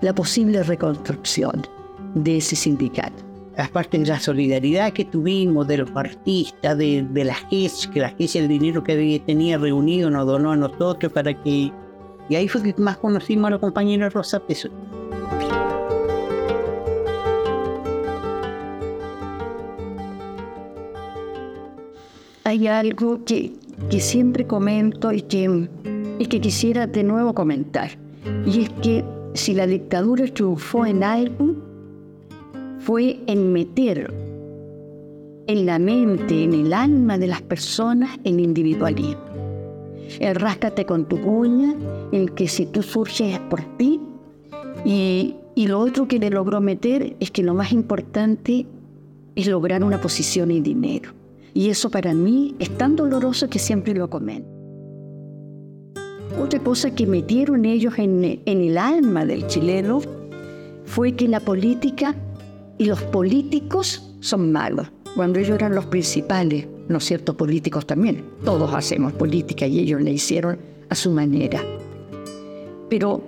la 0.00 0.14
posible 0.14 0.62
reconstrucción 0.62 1.66
de 2.14 2.38
ese 2.38 2.56
sindicato. 2.56 3.27
Aparte 3.58 3.98
de 3.98 4.06
la 4.06 4.20
solidaridad 4.20 4.92
que 4.92 5.04
tuvimos 5.04 5.66
de 5.66 5.78
los 5.78 5.90
artistas, 5.96 6.78
de, 6.78 7.04
de 7.10 7.24
la 7.24 7.34
GES, 7.34 7.88
que 7.88 7.98
la 7.98 8.10
GES 8.10 8.36
el 8.36 8.46
dinero 8.46 8.84
que 8.84 9.20
tenía 9.26 9.58
reunido 9.58 10.08
nos 10.10 10.28
donó 10.28 10.52
a 10.52 10.56
nosotros 10.56 11.12
para 11.12 11.34
que... 11.42 11.72
Y 12.28 12.36
ahí 12.36 12.46
fue 12.46 12.62
que 12.62 12.74
más 12.80 12.98
conocimos 12.98 13.48
a 13.48 13.50
la 13.50 13.58
compañera 13.58 14.10
Rosa 14.10 14.38
Peso. 14.38 14.68
Hay 22.44 22.68
algo 22.68 23.24
que, 23.24 23.54
que 23.90 23.98
siempre 23.98 24.46
comento 24.46 25.12
y 25.12 25.22
que, 25.22 25.68
y 26.20 26.26
que 26.26 26.40
quisiera 26.40 26.86
de 26.86 27.02
nuevo 27.02 27.34
comentar, 27.34 27.90
y 28.46 28.62
es 28.62 28.70
que 28.82 29.04
si 29.34 29.52
la 29.52 29.66
dictadura 29.66 30.26
triunfó 30.32 30.86
en 30.86 31.02
algo, 31.02 31.67
fue 32.88 33.20
en 33.26 33.52
meter 33.52 34.14
en 35.46 35.66
la 35.66 35.78
mente, 35.78 36.44
en 36.44 36.54
el 36.54 36.72
alma 36.72 37.18
de 37.18 37.26
las 37.26 37.42
personas, 37.42 38.18
el 38.24 38.40
individualismo. 38.40 39.20
El 40.18 40.34
ráscate 40.34 40.86
con 40.86 41.04
tu 41.04 41.16
uña, 41.16 41.74
el 42.12 42.32
que 42.32 42.48
si 42.48 42.64
tú 42.64 42.82
surges 42.82 43.34
es 43.34 43.40
por 43.40 43.60
ti. 43.76 44.00
Y, 44.86 45.34
y 45.54 45.66
lo 45.66 45.80
otro 45.80 46.08
que 46.08 46.18
le 46.18 46.30
logró 46.30 46.62
meter 46.62 47.14
es 47.20 47.30
que 47.30 47.42
lo 47.42 47.52
más 47.52 47.72
importante 47.72 48.64
es 49.34 49.46
lograr 49.46 49.84
una 49.84 50.00
posición 50.00 50.50
y 50.50 50.62
dinero. 50.62 51.10
Y 51.52 51.68
eso 51.68 51.90
para 51.90 52.14
mí 52.14 52.54
es 52.58 52.70
tan 52.78 52.96
doloroso 52.96 53.50
que 53.50 53.58
siempre 53.58 53.92
lo 53.92 54.08
comento. 54.08 54.48
Otra 56.42 56.58
cosa 56.60 56.94
que 56.94 57.06
metieron 57.06 57.66
ellos 57.66 57.98
en, 57.98 58.40
en 58.46 58.60
el 58.62 58.78
alma 58.78 59.26
del 59.26 59.46
chileno 59.46 60.00
fue 60.86 61.12
que 61.12 61.28
la 61.28 61.40
política 61.40 62.16
y 62.78 62.84
los 62.84 63.02
políticos 63.02 64.14
son 64.20 64.52
malos 64.52 64.88
cuando 65.14 65.40
ellos 65.40 65.56
eran 65.56 65.74
los 65.74 65.86
principales, 65.86 66.68
¿no 66.88 66.98
es 66.98 67.04
cierto? 67.04 67.36
Políticos 67.36 67.86
también. 67.86 68.24
Todos 68.44 68.72
hacemos 68.72 69.12
política 69.14 69.66
y 69.66 69.80
ellos 69.80 70.00
la 70.00 70.10
hicieron 70.10 70.58
a 70.88 70.94
su 70.94 71.10
manera. 71.10 71.60
Pero 72.88 73.22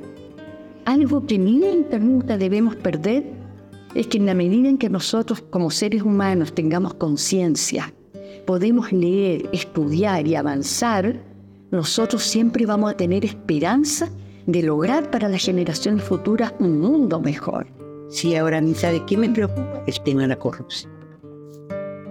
algo 0.85 1.27
que 1.27 1.39
nunca, 1.39 2.39
debemos 2.39 2.77
perder 2.77 3.25
es 3.95 4.07
que 4.07 4.19
en 4.19 4.27
la 4.27 4.35
medida 4.35 4.69
en 4.69 4.79
que 4.79 4.89
nosotros 4.89 5.43
como 5.51 5.71
seres 5.71 6.03
humanos 6.03 6.55
tengamos 6.55 6.95
conciencia, 6.95 7.93
podemos 8.47 8.93
leer, 8.93 9.49
estudiar 9.53 10.29
y 10.29 10.37
avanzar, 10.37 11.21
nosotros 11.73 12.23
siempre 12.23 12.67
vamos 12.67 12.93
a 12.93 12.97
tener 12.97 13.25
esperanza 13.25 14.09
de 14.47 14.63
lograr 14.63 15.11
para 15.11 15.29
las 15.29 15.45
generaciones 15.45 16.05
futuras 16.05 16.55
un 16.61 16.81
mundo 16.81 17.21
mejor. 17.21 17.80
Sí, 18.11 18.37
ahora, 18.37 18.61
¿sabe 18.75 19.03
qué 19.07 19.17
me 19.17 19.31
preocupa? 19.31 19.83
El 19.87 20.01
tema 20.03 20.23
de 20.23 20.29
la 20.29 20.37
corrupción 20.37 21.01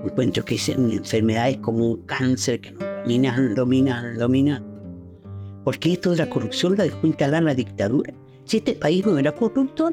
encuentro 0.06 0.44
que 0.46 0.58
son 0.58 0.92
enfermedades 0.92 1.58
como 1.58 1.92
un 1.92 2.02
cáncer 2.04 2.62
que 2.62 2.72
dominan, 2.72 3.56
dominan, 3.56 4.18
dominan. 4.18 4.66
Porque 5.64 5.94
esto 5.94 6.12
de 6.12 6.18
la 6.18 6.30
corrupción 6.30 6.76
la 6.78 6.86
dejó 6.86 7.06
instalada 7.06 7.42
la 7.42 7.56
dictadura. 7.56 8.14
Si 8.46 8.58
este 8.58 8.74
país 8.74 9.06
no 9.06 9.18
era 9.18 9.32
corrupto 9.34 9.92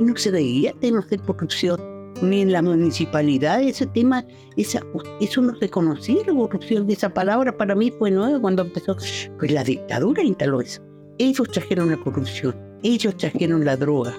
no 0.00 0.16
se 0.16 0.30
veía 0.30 0.72
temas 0.80 1.08
de 1.10 1.18
corrupción. 1.18 1.80
Ni 2.22 2.42
en 2.42 2.52
la 2.52 2.62
municipalidad 2.62 3.60
ese 3.62 3.86
tema, 3.86 4.24
esa, 4.56 4.80
eso 5.20 5.40
no 5.40 5.56
se 5.56 5.68
conocía 5.68 6.22
la 6.26 6.34
corrupción. 6.34 6.86
de 6.86 6.92
Esa 6.92 7.12
palabra 7.12 7.56
para 7.56 7.74
mí 7.74 7.90
fue 7.90 8.10
nueva 8.10 8.38
cuando 8.38 8.62
empezó. 8.62 8.96
Pues 9.38 9.50
la 9.50 9.64
dictadura 9.64 10.22
instaló 10.22 10.60
eso. 10.60 10.82
Ellos 11.18 11.48
trajeron 11.50 11.90
la 11.90 11.96
corrupción, 11.96 12.54
ellos 12.82 13.16
trajeron 13.16 13.64
la 13.64 13.76
droga, 13.76 14.14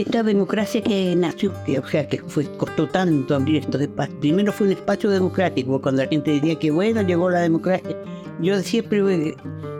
esta 0.00 0.22
democracia 0.22 0.82
que 0.82 1.14
nació, 1.16 1.52
que, 1.64 1.78
o 1.78 1.86
sea, 1.86 2.06
que 2.08 2.18
fue, 2.18 2.44
costó 2.56 2.88
tanto 2.88 3.34
abrir 3.34 3.56
estos 3.56 3.80
espacios. 3.80 4.18
Primero 4.18 4.52
fue 4.52 4.66
un 4.66 4.72
espacio 4.72 5.08
democrático, 5.08 5.80
cuando 5.80 6.02
la 6.02 6.08
gente 6.08 6.32
decía 6.32 6.58
que 6.58 6.70
bueno, 6.70 7.02
llegó 7.02 7.30
la 7.30 7.40
democracia. 7.40 7.96
Yo 8.40 8.58
siempre 8.60 9.36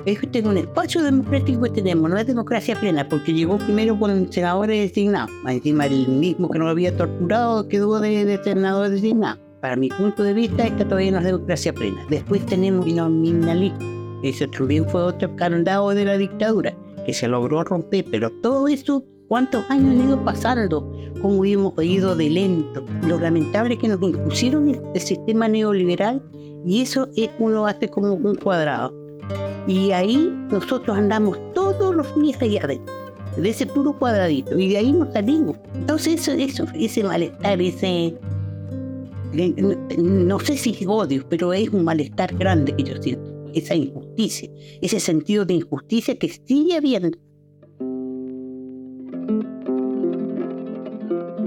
es 0.06 0.18
que 0.20 0.26
tengo 0.28 0.50
un 0.50 0.58
espacio 0.58 1.02
democrático 1.02 1.62
que 1.62 1.70
tenemos, 1.70 2.08
no 2.08 2.16
es 2.16 2.26
democracia 2.26 2.78
plena, 2.78 3.08
porque 3.08 3.32
llegó 3.32 3.58
primero 3.58 3.98
con 3.98 4.32
senadores 4.32 4.88
designados. 4.88 5.30
Encima 5.48 5.86
el 5.86 6.06
mismo 6.06 6.48
que 6.48 6.60
nos 6.60 6.68
había 6.68 6.96
torturado 6.96 7.68
quedó 7.68 7.98
de, 7.98 8.24
de 8.24 8.42
senador 8.44 8.90
designado. 8.90 9.40
Para 9.60 9.76
mi 9.76 9.88
punto 9.88 10.22
de 10.22 10.34
vista, 10.34 10.64
esta 10.64 10.84
todavía 10.84 11.10
no 11.10 11.18
es 11.18 11.24
democracia 11.24 11.72
plena. 11.72 12.06
Después 12.08 12.44
tenemos 12.46 12.86
nominalismo. 12.86 14.20
Eso 14.22 14.48
también 14.48 14.88
fue 14.88 15.02
otro 15.02 15.34
candado 15.36 15.90
de 15.90 16.04
la 16.04 16.16
dictadura, 16.16 16.72
que 17.04 17.12
se 17.12 17.26
logró 17.26 17.64
romper, 17.64 18.04
pero 18.10 18.30
todo 18.30 18.68
eso 18.68 19.04
cuántos 19.28 19.68
años 19.70 19.90
han 19.90 20.08
ido 20.08 20.24
pasando, 20.24 20.92
cómo 21.20 21.44
hemos 21.44 21.72
ido 21.82 22.14
de 22.14 22.30
lento. 22.30 22.84
Lo 23.06 23.18
lamentable 23.18 23.78
que 23.78 23.88
nos 23.88 24.00
impusieron 24.02 24.68
el, 24.68 25.00
sistema 25.00 25.48
neoliberal 25.48 26.22
y 26.64 26.82
eso 26.82 27.08
es, 27.16 27.30
uno 27.38 27.66
hace 27.66 27.88
como 27.88 28.14
un 28.14 28.34
cuadrado. 28.36 28.94
Y 29.66 29.92
ahí 29.92 30.32
nosotros 30.50 30.96
andamos 30.96 31.38
todos 31.54 31.94
los 31.94 32.14
días 32.20 32.40
ahí 32.42 32.58
adentro, 32.58 32.94
de 33.36 33.48
ese 33.48 33.66
puro 33.66 33.98
cuadradito, 33.98 34.58
y 34.58 34.68
de 34.68 34.78
ahí 34.78 34.92
nos 34.92 35.12
salimos. 35.12 35.56
Entonces 35.74 36.28
eso, 36.28 36.66
ese 36.74 37.04
malestar, 37.04 37.60
ese... 37.60 38.14
No 39.98 40.38
sé 40.38 40.56
si 40.56 40.70
es 40.70 40.86
odio, 40.86 41.26
pero 41.28 41.52
es 41.52 41.68
un 41.70 41.82
malestar 41.82 42.36
grande 42.36 42.74
que 42.76 42.84
yo 42.84 43.02
siento. 43.02 43.32
Esa 43.52 43.74
injusticia, 43.74 44.48
ese 44.80 45.00
sentido 45.00 45.44
de 45.44 45.54
injusticia 45.54 46.16
que 46.16 46.28
sigue 46.28 46.76
habiendo 46.76 47.18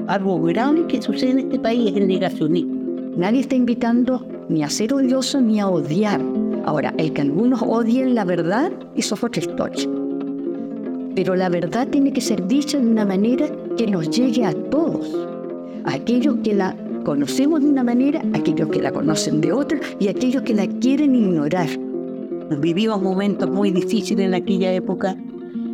algo 0.08 0.42
grave 0.42 0.88
que 0.88 1.02
sucede 1.02 1.32
en 1.32 1.40
este 1.40 1.60
país 1.60 1.92
es 1.92 1.98
el 1.98 2.08
negacionismo. 2.08 2.76
Nadie 3.18 3.42
está 3.42 3.56
invitando 3.56 4.26
ni 4.50 4.64
a 4.64 4.70
ser 4.70 4.94
odioso 4.94 5.42
ni 5.42 5.60
a 5.60 5.68
odiar. 5.68 6.22
Ahora, 6.66 6.94
el 6.98 7.14
que 7.14 7.22
algunos 7.22 7.62
odien 7.62 8.16
la 8.16 8.26
verdad, 8.26 8.72
eso 8.96 9.16
es 9.16 9.24
otra 9.24 9.42
historia. 9.42 9.90
Pero 11.16 11.36
la 11.36 11.50
verdad 11.50 11.88
tiene 11.88 12.14
que 12.14 12.22
ser 12.22 12.48
dicha 12.48 12.80
de 12.80 12.88
una 12.88 13.06
manera 13.06 13.48
que 13.76 13.88
nos 13.88 14.10
llegue 14.10 14.46
a 14.46 14.54
todos. 14.54 15.28
A 15.86 15.96
aquellos 15.96 16.36
que 16.44 16.54
la 16.54 16.76
conocemos 17.04 17.62
de 17.62 17.70
una 17.70 17.84
manera, 17.84 18.22
a 18.34 18.38
aquellos 18.38 18.70
que 18.70 18.82
la 18.82 18.92
conocen 18.92 19.42
de 19.42 19.52
otra 19.52 19.80
y 20.00 20.08
a 20.08 20.12
aquellos 20.12 20.44
que 20.44 20.54
la 20.54 20.68
quieren 20.68 21.16
ignorar. 21.16 21.70
Vivimos 22.60 23.02
momentos 23.02 23.50
muy 23.50 23.72
difíciles 23.72 24.26
en 24.26 24.34
aquella 24.34 24.72
época 24.74 25.18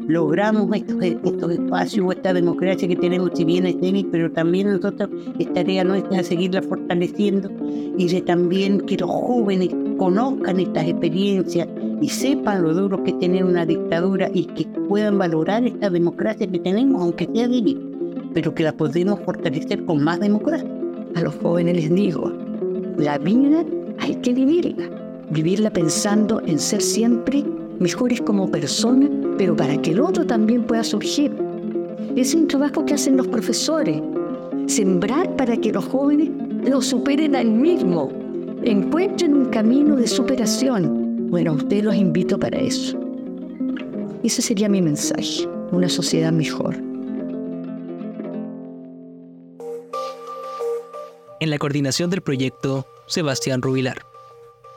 logramos 0.07 0.75
estos, 0.75 1.01
estos 1.01 1.51
espacios, 1.51 2.15
esta 2.15 2.33
democracia 2.33 2.87
que 2.87 2.95
tenemos, 2.95 3.31
si 3.33 3.43
bien 3.43 3.65
es 3.65 3.79
débil, 3.79 4.07
pero 4.11 4.31
también 4.31 4.71
nosotros, 4.71 5.09
es 5.39 5.51
tarea 5.53 5.83
nuestra 5.83 6.23
seguirla 6.23 6.61
fortaleciendo 6.61 7.49
y 7.97 8.07
de 8.07 8.21
también 8.21 8.81
que 8.81 8.97
los 8.97 9.09
jóvenes 9.09 9.69
conozcan 9.97 10.59
estas 10.59 10.87
experiencias 10.87 11.67
y 12.01 12.09
sepan 12.09 12.63
lo 12.63 12.73
duro 12.73 13.03
que 13.03 13.11
es 13.11 13.19
tener 13.19 13.45
una 13.45 13.65
dictadura 13.65 14.29
y 14.33 14.45
que 14.45 14.65
puedan 14.87 15.17
valorar 15.17 15.65
esta 15.65 15.89
democracia 15.89 16.47
que 16.47 16.59
tenemos, 16.59 17.01
aunque 17.01 17.29
sea 17.33 17.47
débil, 17.47 17.79
pero 18.33 18.53
que 18.53 18.63
la 18.63 18.73
podemos 18.73 19.19
fortalecer 19.21 19.85
con 19.85 20.03
más 20.03 20.19
democracia. 20.19 20.69
A 21.15 21.21
los 21.21 21.35
jóvenes 21.35 21.75
les 21.75 21.93
digo, 21.93 22.31
la 22.97 23.17
vida 23.19 23.63
hay 23.99 24.15
que 24.15 24.33
vivirla, 24.33 24.89
vivirla 25.29 25.69
pensando 25.69 26.41
en 26.45 26.59
ser 26.59 26.81
siempre 26.81 27.43
mejores 27.79 28.21
como 28.21 28.49
personas 28.49 29.09
pero 29.37 29.55
para 29.55 29.81
que 29.81 29.91
el 29.91 29.99
otro 29.99 30.25
también 30.25 30.63
pueda 30.63 30.83
surgir. 30.83 31.31
Es 32.15 32.33
un 32.33 32.47
trabajo 32.47 32.85
que 32.85 32.93
hacen 32.93 33.17
los 33.17 33.27
profesores, 33.27 34.01
sembrar 34.67 35.35
para 35.35 35.57
que 35.57 35.71
los 35.71 35.85
jóvenes 35.85 36.29
lo 36.67 36.81
superen 36.81 37.35
al 37.35 37.49
mismo, 37.49 38.11
encuentren 38.63 39.33
un 39.33 39.45
camino 39.45 39.95
de 39.95 40.07
superación. 40.07 41.27
Bueno, 41.29 41.51
a 41.51 41.55
ustedes 41.55 41.83
los 41.83 41.95
invito 41.95 42.39
para 42.39 42.59
eso. 42.59 42.99
Ese 44.23 44.41
sería 44.41 44.69
mi 44.69 44.81
mensaje, 44.81 45.47
una 45.71 45.89
sociedad 45.89 46.31
mejor. 46.31 46.75
En 51.39 51.49
la 51.49 51.57
coordinación 51.57 52.09
del 52.09 52.21
proyecto, 52.21 52.85
Sebastián 53.07 53.61
Rubilar. 53.61 54.12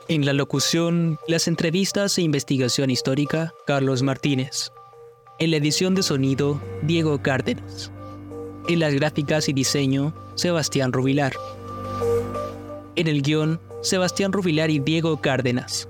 En 0.08 0.24
la 0.24 0.32
locución, 0.32 1.18
las 1.26 1.48
entrevistas 1.48 2.16
e 2.16 2.22
investigación 2.22 2.90
histórica, 2.90 3.52
Carlos 3.66 4.02
Martínez. 4.02 4.70
En 5.40 5.50
la 5.50 5.56
edición 5.56 5.96
de 5.96 6.04
sonido, 6.04 6.60
Diego 6.82 7.20
Cárdenas. 7.22 7.90
En 8.68 8.78
las 8.78 8.94
gráficas 8.94 9.48
y 9.48 9.52
diseño, 9.52 10.14
Sebastián 10.36 10.92
Rubilar. 10.92 11.32
En 12.94 13.08
el 13.08 13.20
guion, 13.20 13.60
Sebastián 13.82 14.30
Rubilar 14.30 14.70
y 14.70 14.78
Diego 14.78 15.20
Cárdenas. 15.20 15.88